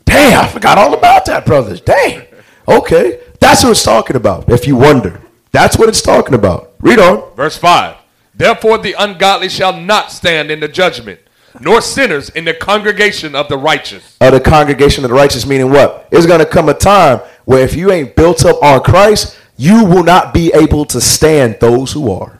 [0.05, 1.81] Damn, I forgot all about that, brothers.
[1.81, 2.23] Dang.
[2.67, 3.19] Okay.
[3.39, 5.21] That's what it's talking about, if you wonder.
[5.51, 6.73] That's what it's talking about.
[6.79, 7.35] Read on.
[7.35, 8.00] Verse 5
[8.41, 11.19] Therefore the ungodly shall not stand in the judgment,
[11.59, 14.17] nor sinners in the congregation of the righteous.
[14.19, 16.09] of the congregation of the righteous, meaning what?
[16.09, 19.85] There's going to come a time where if you ain't built up on Christ, you
[19.85, 22.39] will not be able to stand those who are.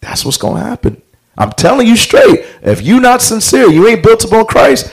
[0.00, 1.02] That's what's going to happen.
[1.36, 2.46] I'm telling you straight.
[2.62, 4.90] If you not sincere, you ain't built up on Christ,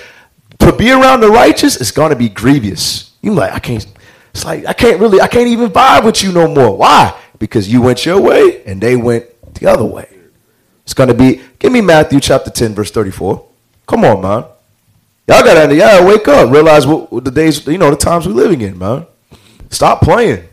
[0.59, 3.13] to be around the righteous, it's going to be grievous.
[3.21, 3.87] You like, I can't,
[4.33, 6.75] it's like, I can't really, I can't even vibe with you no more.
[6.75, 7.17] Why?
[7.39, 10.15] Because you went your way and they went the other way.
[10.87, 13.45] It's going to be, give me Matthew chapter 10, verse 34.
[13.87, 14.45] Come on, man.
[15.27, 18.31] Y'all gotta, y'all wake up, realize what, what the days, you know, the times we're
[18.31, 19.05] living in, man.
[19.69, 20.47] Stop playing,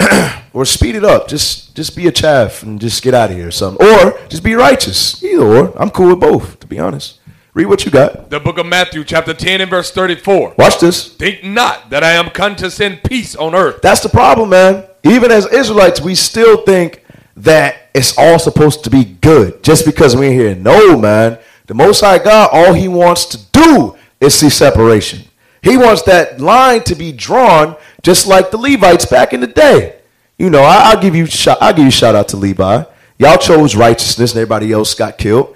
[0.54, 1.28] or speed it up.
[1.28, 4.42] Just, just be a chaff and just get out of here or something, or just
[4.42, 5.22] be righteous.
[5.22, 7.20] Either or, I'm cool with both, to be honest.
[7.52, 8.30] Read what you got.
[8.30, 10.54] The book of Matthew, chapter 10, and verse 34.
[10.56, 11.12] Watch this.
[11.12, 13.82] Think not that I am come to send peace on earth.
[13.82, 14.86] That's the problem, man.
[15.04, 17.01] Even as Israelites, we still think
[17.42, 20.54] that it's all supposed to be good just because we're here.
[20.54, 21.38] No, man.
[21.66, 25.22] The Most High God, all He wants to do is see separation.
[25.62, 30.00] He wants that line to be drawn just like the Levites back in the day.
[30.38, 31.26] You know, I, will give you.
[31.60, 32.84] I'll give you shout out to Levi.
[33.18, 35.54] Y'all chose righteousness, and everybody else got killed.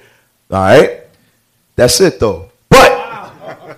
[0.50, 1.00] All right,
[1.74, 2.50] that's it though.
[2.68, 3.72] But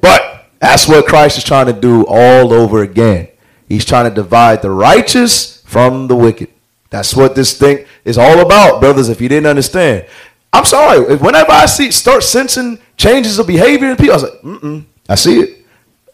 [0.00, 3.28] but that's what Christ is trying to do all over again.
[3.66, 6.50] He's trying to divide the righteous from the wicked.
[6.92, 9.08] That's what this thing is all about, brothers.
[9.08, 10.06] If you didn't understand,
[10.52, 11.16] I'm sorry.
[11.16, 15.14] Whenever I see start sensing changes of behavior in people, I was like, mm I
[15.16, 15.64] see it.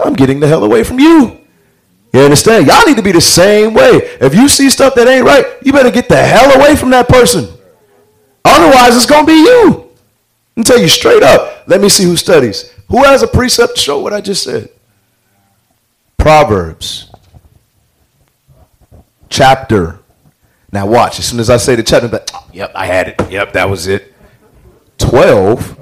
[0.00, 1.40] I'm getting the hell away from you.
[2.12, 2.66] You understand?
[2.66, 3.90] Y'all need to be the same way.
[4.20, 7.08] If you see stuff that ain't right, you better get the hell away from that
[7.08, 7.48] person.
[8.44, 9.90] Otherwise, it's gonna be you.
[10.56, 11.64] I'm tell you straight up.
[11.66, 12.72] Let me see who studies.
[12.88, 14.70] Who has a precept to show what I just said?
[16.16, 17.10] Proverbs
[19.28, 19.98] chapter.
[20.72, 21.18] Now watch.
[21.18, 23.30] As soon as I say the chapter, but oh, ah, yep, I had it.
[23.30, 24.14] Yep, that was it.
[24.98, 25.78] Twelve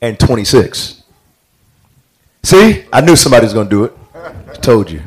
[0.00, 1.02] and twenty-six.
[2.42, 3.92] See, I knew somebody was gonna do it.
[4.14, 5.02] I told you.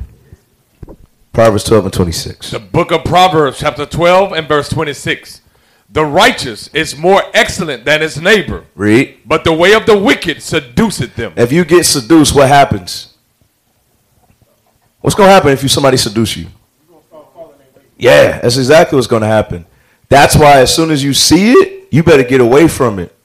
[1.32, 2.52] Proverbs twelve and twenty-six.
[2.52, 5.42] The book of Proverbs, chapter 12 and verse 26.
[5.90, 9.18] The righteous is more excellent than his neighbor, Read.
[9.26, 11.34] but the way of the wicked seduceth them.
[11.36, 13.16] If you get seduced, what happens?
[15.02, 16.48] What's gonna happen if you somebody seduce you?
[18.04, 19.66] Yeah, that's exactly what's gonna happen.
[20.10, 23.16] That's why as soon as you see it, you better get away from it.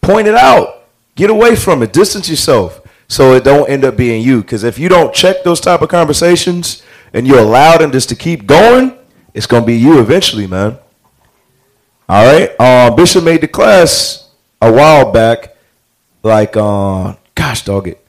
[0.00, 0.88] Point it out.
[1.14, 1.92] Get away from it.
[1.92, 4.40] Distance yourself so it don't end up being you.
[4.40, 8.16] Because if you don't check those type of conversations and you allow them just to
[8.16, 8.98] keep going,
[9.34, 10.78] it's gonna be you eventually, man.
[12.08, 12.50] All right.
[12.58, 15.56] Uh, Bishop made the class a while back,
[16.24, 18.04] like, uh, gosh, dog it.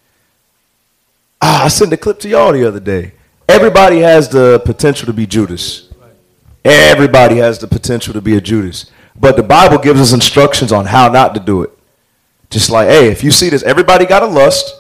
[1.39, 3.13] Ah, I sent a clip to y'all the other day.
[3.47, 5.88] Everybody has the potential to be Judas.
[6.65, 8.91] Everybody has the potential to be a Judas.
[9.19, 11.71] But the Bible gives us instructions on how not to do it.
[12.49, 14.75] Just like, hey, if you see this, everybody got a lust,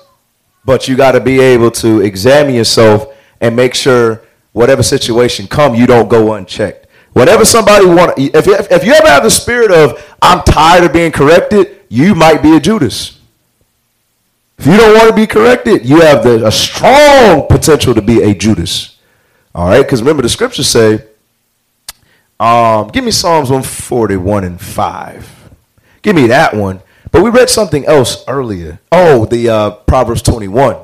[0.65, 4.23] but you got to be able to examine yourself and make sure
[4.53, 6.87] whatever situation come, you don't go unchecked.
[7.13, 10.93] Whenever somebody want, if you, if you ever have the spirit of I'm tired of
[10.93, 13.19] being corrected, you might be a Judas.
[14.57, 18.21] If you don't want to be corrected, you have the, a strong potential to be
[18.21, 18.97] a Judas.
[19.55, 21.03] All right, because remember the scriptures say,
[22.39, 25.49] um, give me Psalms 141 and 5.
[26.01, 26.81] Give me that one.
[27.11, 28.79] But we read something else earlier.
[28.91, 30.77] Oh, the uh, Proverbs 21,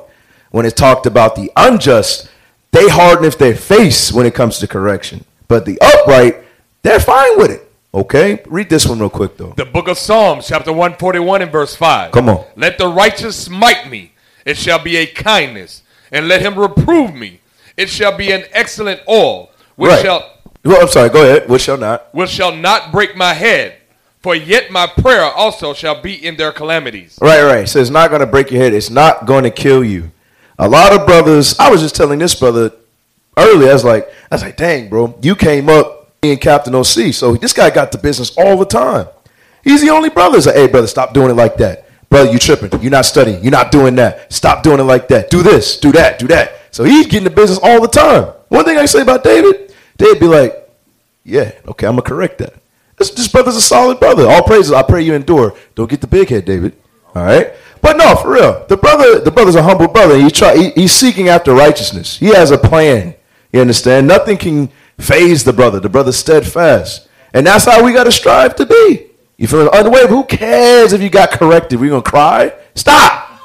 [0.50, 2.28] when it talked about the unjust,
[2.72, 5.24] they hardeneth their face when it comes to correction.
[5.48, 6.42] But the upright,
[6.82, 7.62] they're fine with it.
[7.94, 8.42] Okay?
[8.46, 9.54] Read this one real quick, though.
[9.56, 12.12] The book of Psalms, chapter 141 and verse 5.
[12.12, 12.44] Come on.
[12.56, 14.12] Let the righteous smite me,
[14.44, 15.82] it shall be a kindness,
[16.12, 17.40] and let him reprove me,
[17.76, 20.02] it shall be an excellent oil, which Right.
[20.02, 20.35] shall
[20.66, 21.48] Well, I'm sorry, go ahead.
[21.48, 22.12] What shall not?
[22.12, 23.78] which shall not break my head,
[24.20, 27.18] for yet my prayer also shall be in their calamities.
[27.20, 27.68] Right, right.
[27.68, 28.74] So it's not going to break your head.
[28.74, 30.10] It's not going to kill you.
[30.58, 32.72] A lot of brothers, I was just telling this brother
[33.36, 37.12] earlier, I was like, I was like, dang, bro, you came up being Captain OC.
[37.12, 39.06] So this guy got the business all the time.
[39.62, 40.36] He's the only brother.
[40.36, 41.86] He's like, hey, brother, stop doing it like that.
[42.08, 42.80] Brother, you tripping.
[42.80, 43.42] You're not studying.
[43.42, 44.32] You're not doing that.
[44.32, 45.28] Stop doing it like that.
[45.28, 46.52] Do this, do that, do that.
[46.70, 48.32] So he's getting the business all the time.
[48.48, 50.70] One thing I say about David, David be like,
[51.24, 52.54] yeah, okay, I'm to correct that.
[52.96, 54.26] This, this brother's a solid brother.
[54.26, 54.72] All praises.
[54.72, 55.54] I pray you endure.
[55.74, 56.76] Don't get the big head, David.
[57.14, 57.52] All right.
[57.82, 60.18] But no, for real, the brother, the brother's a humble brother.
[60.18, 62.18] He try, he, he's seeking after righteousness.
[62.18, 63.14] He has a plan.
[63.52, 64.08] You understand?
[64.08, 65.78] Nothing can phase the brother.
[65.78, 69.06] The brother's steadfast, and that's how we got to strive to be.
[69.36, 70.08] You feel unwavering?
[70.08, 71.78] Who cares if you got corrected?
[71.78, 72.52] We gonna cry?
[72.74, 73.40] Stop.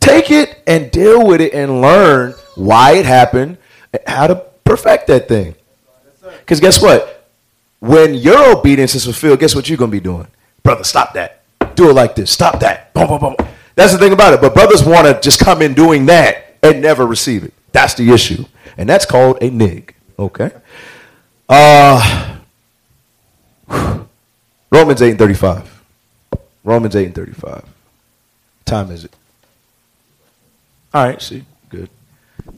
[0.00, 3.58] Take it and deal with it and learn why it happened,
[4.06, 5.54] how to perfect that thing.
[6.42, 7.30] Because guess what?
[7.80, 10.26] When your obedience is fulfilled, guess what you're gonna be doing,
[10.62, 10.84] brother?
[10.84, 11.42] Stop that.
[11.74, 12.30] Do it like this.
[12.30, 12.92] Stop that.
[12.92, 13.36] Boom, boom, boom.
[13.74, 14.40] That's the thing about it.
[14.40, 17.54] But brothers want to just come in doing that and never receive it.
[17.72, 18.44] That's the issue,
[18.76, 19.94] and that's called a nig.
[20.18, 20.50] Okay.
[21.48, 22.38] Uh
[24.70, 25.82] Romans eight and thirty-five.
[26.64, 27.64] Romans eight and thirty-five.
[28.64, 29.14] Time is it?
[30.94, 31.20] All right.
[31.20, 31.88] See, good.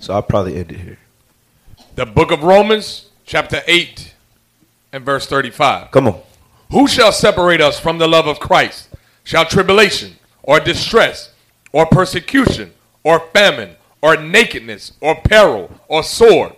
[0.01, 0.99] So I'll probably end it here.
[1.95, 4.15] The book of Romans, chapter 8
[4.93, 5.91] and verse 35.
[5.91, 6.21] Come on.
[6.71, 8.89] Who shall separate us from the love of Christ?
[9.23, 11.33] Shall tribulation, or distress,
[11.73, 12.73] or persecution,
[13.03, 16.53] or famine, or nakedness, or peril, or sword?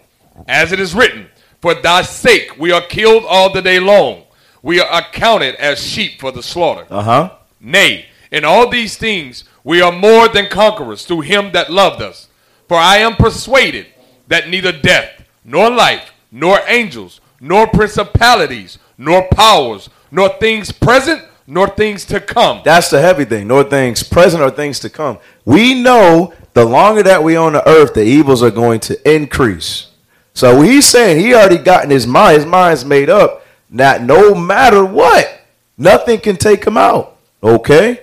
[0.49, 1.29] As it is written,
[1.61, 4.25] For thy sake we are killed all the day long.
[4.63, 6.87] We are accounted as sheep for the slaughter.
[6.91, 7.33] Uh huh.
[7.61, 12.29] Nay, in all these things we are more than conquerors through him that loved us.
[12.69, 13.87] For I am persuaded
[14.29, 21.69] that neither death, nor life, nor angels, nor principalities, nor powers, nor things present, nor
[21.69, 22.61] things to come.
[22.65, 23.47] That's the heavy thing.
[23.47, 25.19] Nor things present or things to come.
[25.45, 29.89] We know the longer that we on the earth, the evils are going to increase.
[30.35, 32.37] So he's saying he already got in his mind.
[32.37, 33.47] His mind's made up.
[33.71, 35.41] That no matter what,
[35.77, 37.17] nothing can take him out.
[37.43, 38.03] Okay?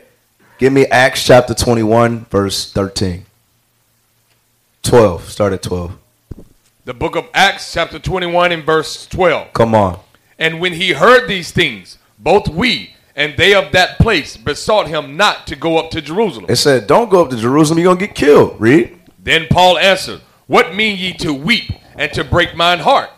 [0.57, 3.26] Give me Acts chapter 21, verse 13.
[4.84, 5.30] 12.
[5.30, 5.97] Start at 12.
[6.86, 9.53] The book of Acts, chapter 21, and verse 12.
[9.53, 10.01] Come on.
[10.38, 15.15] And when he heard these things, both we and they of that place besought him
[15.15, 16.47] not to go up to Jerusalem.
[16.49, 17.79] It said, don't go up to Jerusalem.
[17.79, 18.59] You're going to get killed.
[18.59, 18.99] Read.
[19.17, 23.11] Then Paul answered, What mean ye to weep and to break mine heart?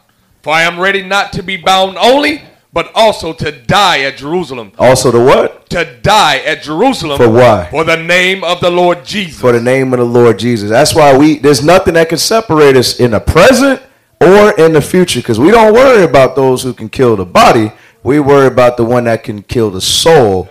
[0.43, 2.43] For I am ready not to be bound only,
[2.75, 4.73] but also to die at Jerusalem.
[4.77, 5.69] Also, the what?
[5.69, 7.17] To die at Jerusalem.
[7.17, 7.69] For why?
[7.71, 9.39] For the name of the Lord Jesus.
[9.39, 10.69] For the name of the Lord Jesus.
[10.69, 13.81] That's why we there's nothing that can separate us in the present
[14.19, 17.71] or in the future because we don't worry about those who can kill the body.
[18.03, 20.49] We worry about the one that can kill the soul.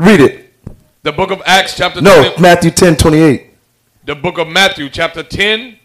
[0.00, 0.52] Read it.
[1.04, 3.50] the book of Acts, chapter No, 20 Matthew 10 28.
[4.04, 5.76] the book of Matthew, chapter 10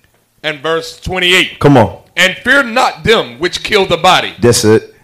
[0.42, 1.60] and verse 28.
[1.60, 2.02] Come on.
[2.18, 4.96] And fear not them which kill the body, That's it.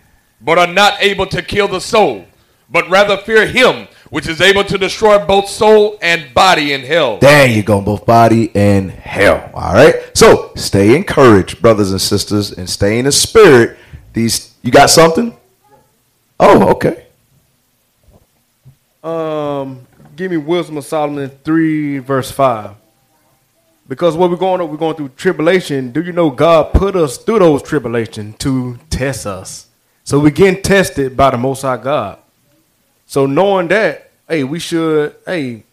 [0.41, 2.25] but are not able to kill the soul,
[2.69, 7.17] but rather fear him which is able to destroy both soul and body in hell.
[7.17, 9.49] There you go, both body and hell.
[9.55, 9.95] All right.
[10.15, 13.77] So stay encouraged, brothers and sisters, and stay in the spirit.
[14.13, 15.35] These you got something?
[16.39, 17.05] Oh, okay.
[19.03, 19.85] Um,
[20.15, 22.75] give me Wisdom of Solomon three verse five.
[23.87, 25.91] Because what we're going through, we're going through tribulation.
[25.91, 29.67] Do you know God put us through those tribulation to test us?
[30.03, 32.19] So we're getting tested by the Most High God.
[33.05, 35.63] So knowing that, hey, we should, hey,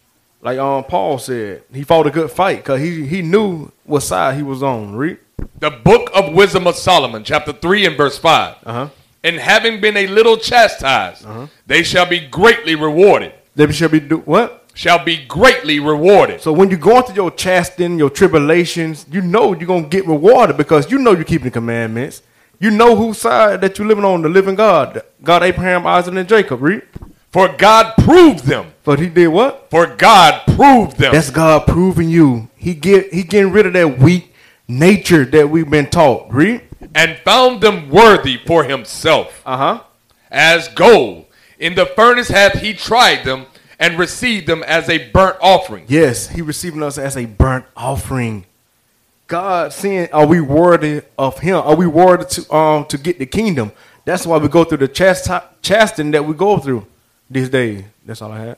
[0.41, 4.35] like um Paul said, he fought a good fight because he he knew what side
[4.35, 4.95] he was on.
[4.95, 5.19] Read.
[5.59, 8.55] The book of wisdom of Solomon, chapter 3 and verse 5.
[8.65, 8.89] Uh-huh.
[9.23, 11.25] And having been a little chastised,
[11.67, 13.33] they shall be greatly rewarded.
[13.55, 14.60] They shall be do what?
[14.73, 16.41] Shall be greatly rewarded.
[16.41, 20.57] So when you're going through your chastising, your tribulations, you know you're gonna get rewarded
[20.57, 22.21] because you know you're keeping the commandments.
[22.59, 26.29] You know whose side that you're living on, the living God, God Abraham, Isaac, and
[26.29, 26.61] Jacob.
[26.61, 26.83] Read.
[27.31, 28.73] For God proved them.
[28.83, 29.67] But he did what?
[29.69, 31.13] For God proved them.
[31.13, 32.49] That's God proving you.
[32.55, 34.33] He get he getting rid of that weak
[34.67, 36.31] nature that we've been taught.
[36.31, 36.61] Read.
[36.95, 39.41] and found them worthy for himself.
[39.45, 39.83] Uh huh.
[40.29, 41.25] As gold.
[41.59, 43.45] In the furnace hath he tried them
[43.81, 45.83] and received them as a burnt offering.
[45.87, 48.45] Yes, he received us as a burnt offering.
[49.27, 51.55] God saying, are we worthy of him?
[51.55, 53.71] Are we worthy to um to get the kingdom?
[54.05, 56.85] That's why we go through the chasti- chastening that we go through
[57.29, 57.83] these days.
[58.05, 58.57] That's all I had.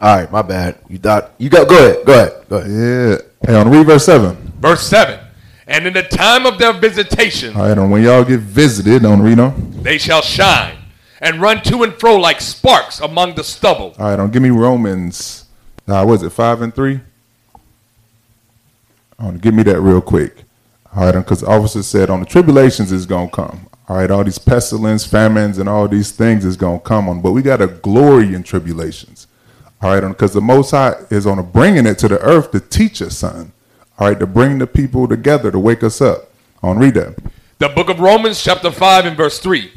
[0.00, 0.78] All right, my bad.
[0.88, 2.06] You thought you got go ahead.
[2.06, 2.48] Go ahead.
[2.48, 2.70] Go ahead.
[2.70, 3.48] Yeah.
[3.54, 4.36] Hey, on read verse 7.
[4.60, 5.18] Verse 7
[5.66, 9.20] And in the time of their visitation, All right, and when y'all get visited, on
[9.22, 9.82] read on.
[9.82, 10.76] they shall shine
[11.22, 13.94] and run to and fro like sparks among the stubble.
[13.98, 15.46] All right, on give me Romans,
[15.86, 17.00] uh, what is it, 5 and 3?
[19.20, 20.42] On give me that real quick.
[20.94, 23.68] All right, because the officer said on the tribulations is going to come.
[23.88, 27.22] All right, all these pestilence, famines, and all these things is going to come on.
[27.22, 29.28] But we got a glory in tribulations.
[29.80, 32.60] All right, because the Most High is on a bringing it to the earth to
[32.60, 33.52] teach us something.
[33.98, 36.30] All right, to bring the people together to wake us up.
[36.62, 37.16] On read that.
[37.58, 39.72] The book of Romans, chapter 5, and verse 3.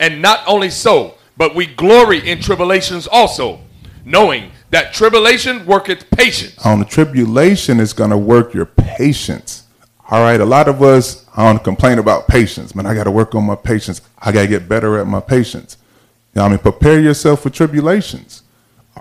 [0.00, 3.60] And not only so, but we glory in tribulations also,
[4.04, 6.56] knowing that tribulation worketh patience.
[6.64, 9.64] on the tribulation is going to work your patience.
[10.10, 12.74] All right, a lot of us I don't complain about patience.
[12.74, 14.00] Man, I got to work on my patience.
[14.18, 15.76] I got to get better at my patience.
[16.34, 18.42] You know I mean, prepare yourself for tribulations.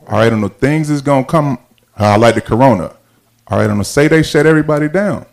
[0.08, 1.58] All right, on the things is going to come.
[2.00, 2.95] Uh, I like the corona.
[3.47, 5.26] All right, on the say they shut everybody down.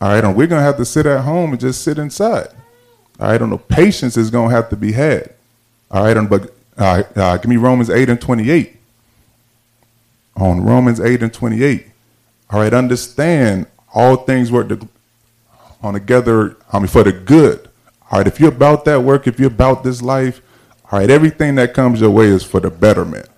[0.00, 2.48] All right, and we're going to have to sit at home and just sit inside.
[3.20, 5.34] All right, on the patience is going to have to be had.
[5.90, 8.80] All right, but uh, uh, give me Romans eight and twenty eight
[10.40, 11.86] on Romans 8 and 28.
[12.50, 14.88] All right, understand all things work to,
[15.82, 17.68] on together, I mean, for the good.
[18.10, 20.40] All right, if you're about that work, if you're about this life,
[20.90, 23.28] all right, everything that comes your way is for the betterment.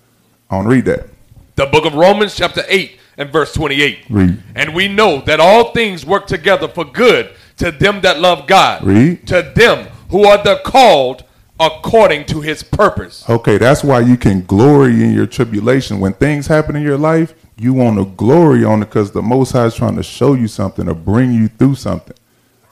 [0.49, 1.07] On read that.
[1.55, 4.05] The book of Romans, chapter 8, and verse 28.
[4.09, 4.41] Read.
[4.55, 8.83] And we know that all things work together for good to them that love God,
[8.83, 9.27] Read.
[9.27, 11.23] to them who are the called
[11.59, 13.27] according to his purpose.
[13.29, 15.99] Okay, that's why you can glory in your tribulation.
[15.99, 19.51] When things happen in your life, you want to glory on it because the Most
[19.51, 22.15] High is trying to show you something or bring you through something.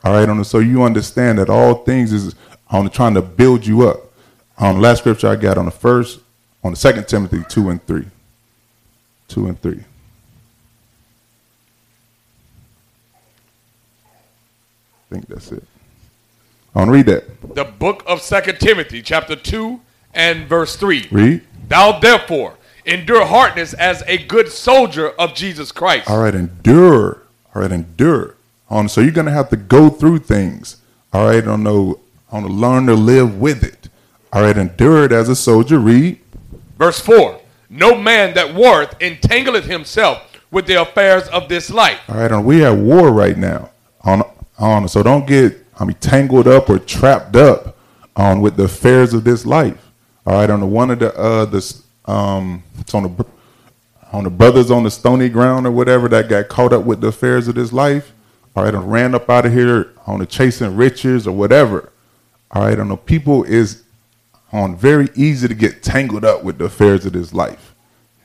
[0.03, 2.35] All right, on so you understand that all things is
[2.69, 4.11] on trying to build you up.
[4.57, 6.19] On the last scripture I got on the first,
[6.63, 8.07] on the second Timothy two and three,
[9.27, 9.83] two and three.
[15.11, 15.63] I think that's it.
[16.73, 17.53] On read that.
[17.53, 19.81] The book of Second Timothy, chapter 2,
[20.13, 21.09] and verse 3.
[21.11, 21.41] Read.
[21.67, 22.55] Thou therefore
[22.85, 26.09] endure hardness as a good soldier of Jesus Christ.
[26.09, 27.23] All right, endure.
[27.53, 28.35] All right, endure.
[28.69, 30.77] On so you're gonna have to go through things.
[31.11, 31.95] All right, on the
[32.31, 33.89] on to learn to live with it.
[34.31, 35.77] All right, endure it as a soldier.
[35.77, 36.21] Read.
[36.77, 37.37] Verse 4
[37.69, 41.99] No man that warreth entangleth himself with the affairs of this life.
[42.07, 43.71] All right, on we at war right now.
[44.03, 44.23] On
[44.61, 47.77] on so don't get I mean tangled up or trapped up
[48.15, 49.91] on with the affairs of this life.
[50.25, 53.25] All right, on the one of the uh this um it's on the
[54.11, 57.07] on the brothers on the stony ground or whatever that got caught up with the
[57.07, 58.13] affairs of this life,
[58.55, 61.91] all right, and ran up out of here on the chasing riches or whatever.
[62.51, 63.83] All right, on the people is
[64.51, 67.73] on very easy to get tangled up with the affairs of this life.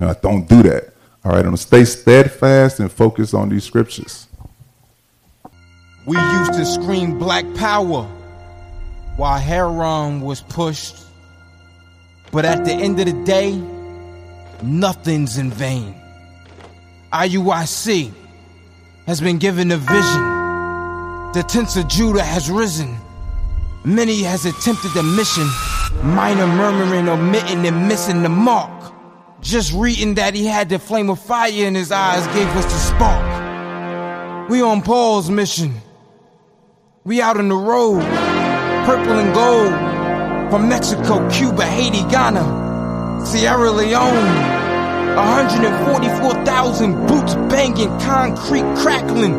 [0.01, 0.93] You know, don't do that.
[1.25, 4.26] All right, and stay steadfast and focus on these scriptures.
[6.07, 8.05] We used to scream black power
[9.17, 10.97] while Heron was pushed.
[12.31, 13.61] But at the end of the day,
[14.63, 15.97] nothing's in vain.
[17.13, 18.13] IUIC
[19.09, 20.23] has been given a vision.
[21.33, 22.97] The tents of Judah has risen.
[23.85, 25.49] Many has attempted the mission.
[26.05, 28.93] Minor murmuring, omitting, and missing the mark.
[29.41, 32.79] Just reading that he had the flame of fire in his eyes gave us the
[32.79, 34.49] spark.
[34.49, 35.75] We on Paul's mission.
[37.07, 38.03] We out on the road,
[38.85, 39.73] purple and gold.
[40.51, 44.27] From Mexico, Cuba, Haiti, Ghana, Sierra Leone.
[45.15, 49.35] 144,000 boots banging, concrete crackling.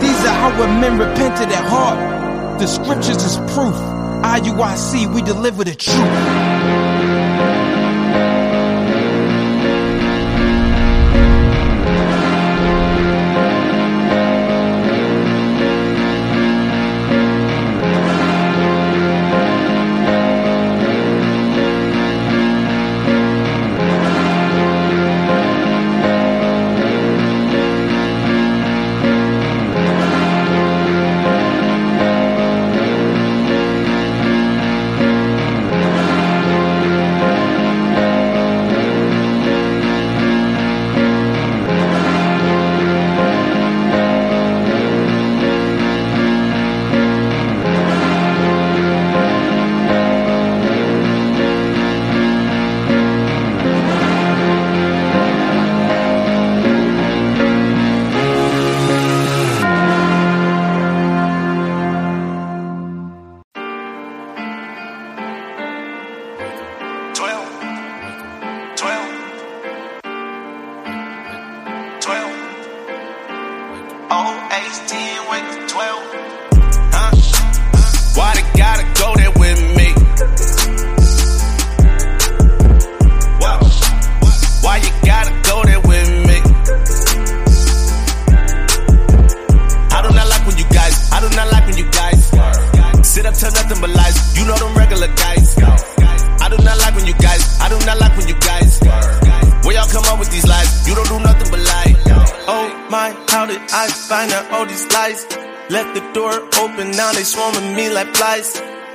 [0.00, 2.58] These are how we men repented at heart.
[2.58, 3.76] The scriptures is proof.
[4.24, 6.87] IUIC, we deliver the truth.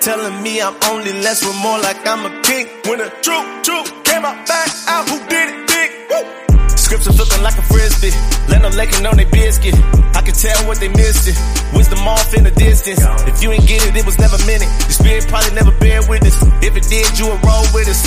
[0.03, 2.67] Telling me I'm only less with more like I'm a king.
[2.91, 5.89] When the truth, truth came out back out, who did it big?
[6.11, 6.67] Woo!
[6.75, 8.11] Scripture flipping like a frisbee.
[8.51, 9.75] Let them licking on their biscuit.
[10.11, 11.39] I can tell what they missed it.
[11.71, 12.99] Wisdom off in the distance.
[13.23, 14.71] If you ain't get it, it was never meant it.
[14.91, 16.35] Your spirit probably never bear witness.
[16.59, 18.03] If it did, you would roll with us.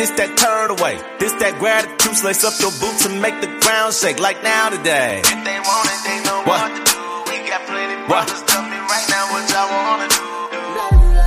[0.00, 0.96] This that, turn away.
[1.20, 2.24] This that gratitude.
[2.24, 5.20] Lace up your boots and make the ground shake like now today.
[5.20, 7.04] If they want it, they know what, to do.
[7.28, 8.40] We got plenty brothers.
[8.40, 10.24] Me right now what y'all wanna do.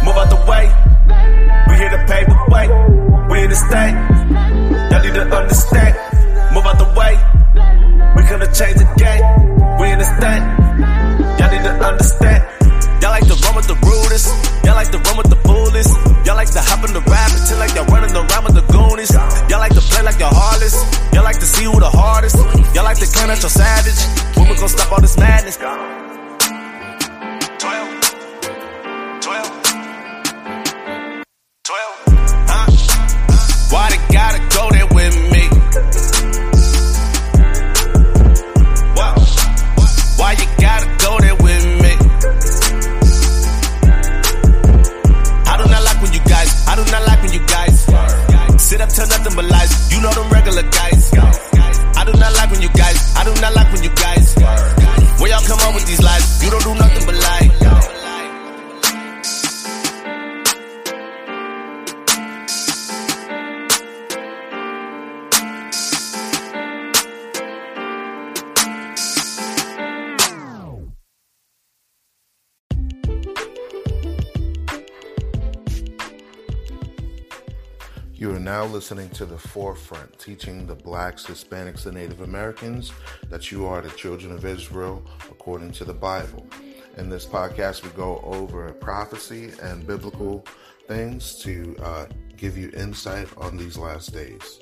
[0.10, 0.66] Move out the way.
[1.70, 2.66] We here to pave the way.
[3.30, 3.94] We in the state.
[4.90, 5.94] Y'all need to understand.
[6.58, 7.14] Move out the way.
[8.18, 8.90] We gonna change the
[20.04, 22.36] Y'all like play like y'all like to see who the hardest.
[22.76, 23.96] Y'all like to count out your savage.
[24.36, 25.56] When we gon' stop all this madness?
[25.56, 25.80] Twelve.
[33.72, 36.03] Why they gotta go there with me?
[48.94, 49.92] tell nothing but lies.
[49.92, 51.12] You know them regular guys.
[51.98, 53.16] I do not like when you guys.
[53.16, 54.36] I do not like when you guys.
[55.20, 56.44] Where y'all come up with these lies?
[56.44, 56.83] You don't do nothing.
[78.44, 82.92] Now listening to The Forefront, teaching the blacks, Hispanics, and Native Americans
[83.30, 85.02] that you are the children of Israel
[85.32, 86.46] according to the Bible.
[86.98, 90.46] In this podcast, we go over prophecy and biblical
[90.88, 92.06] things to uh,
[92.36, 94.60] give you insight on these last days.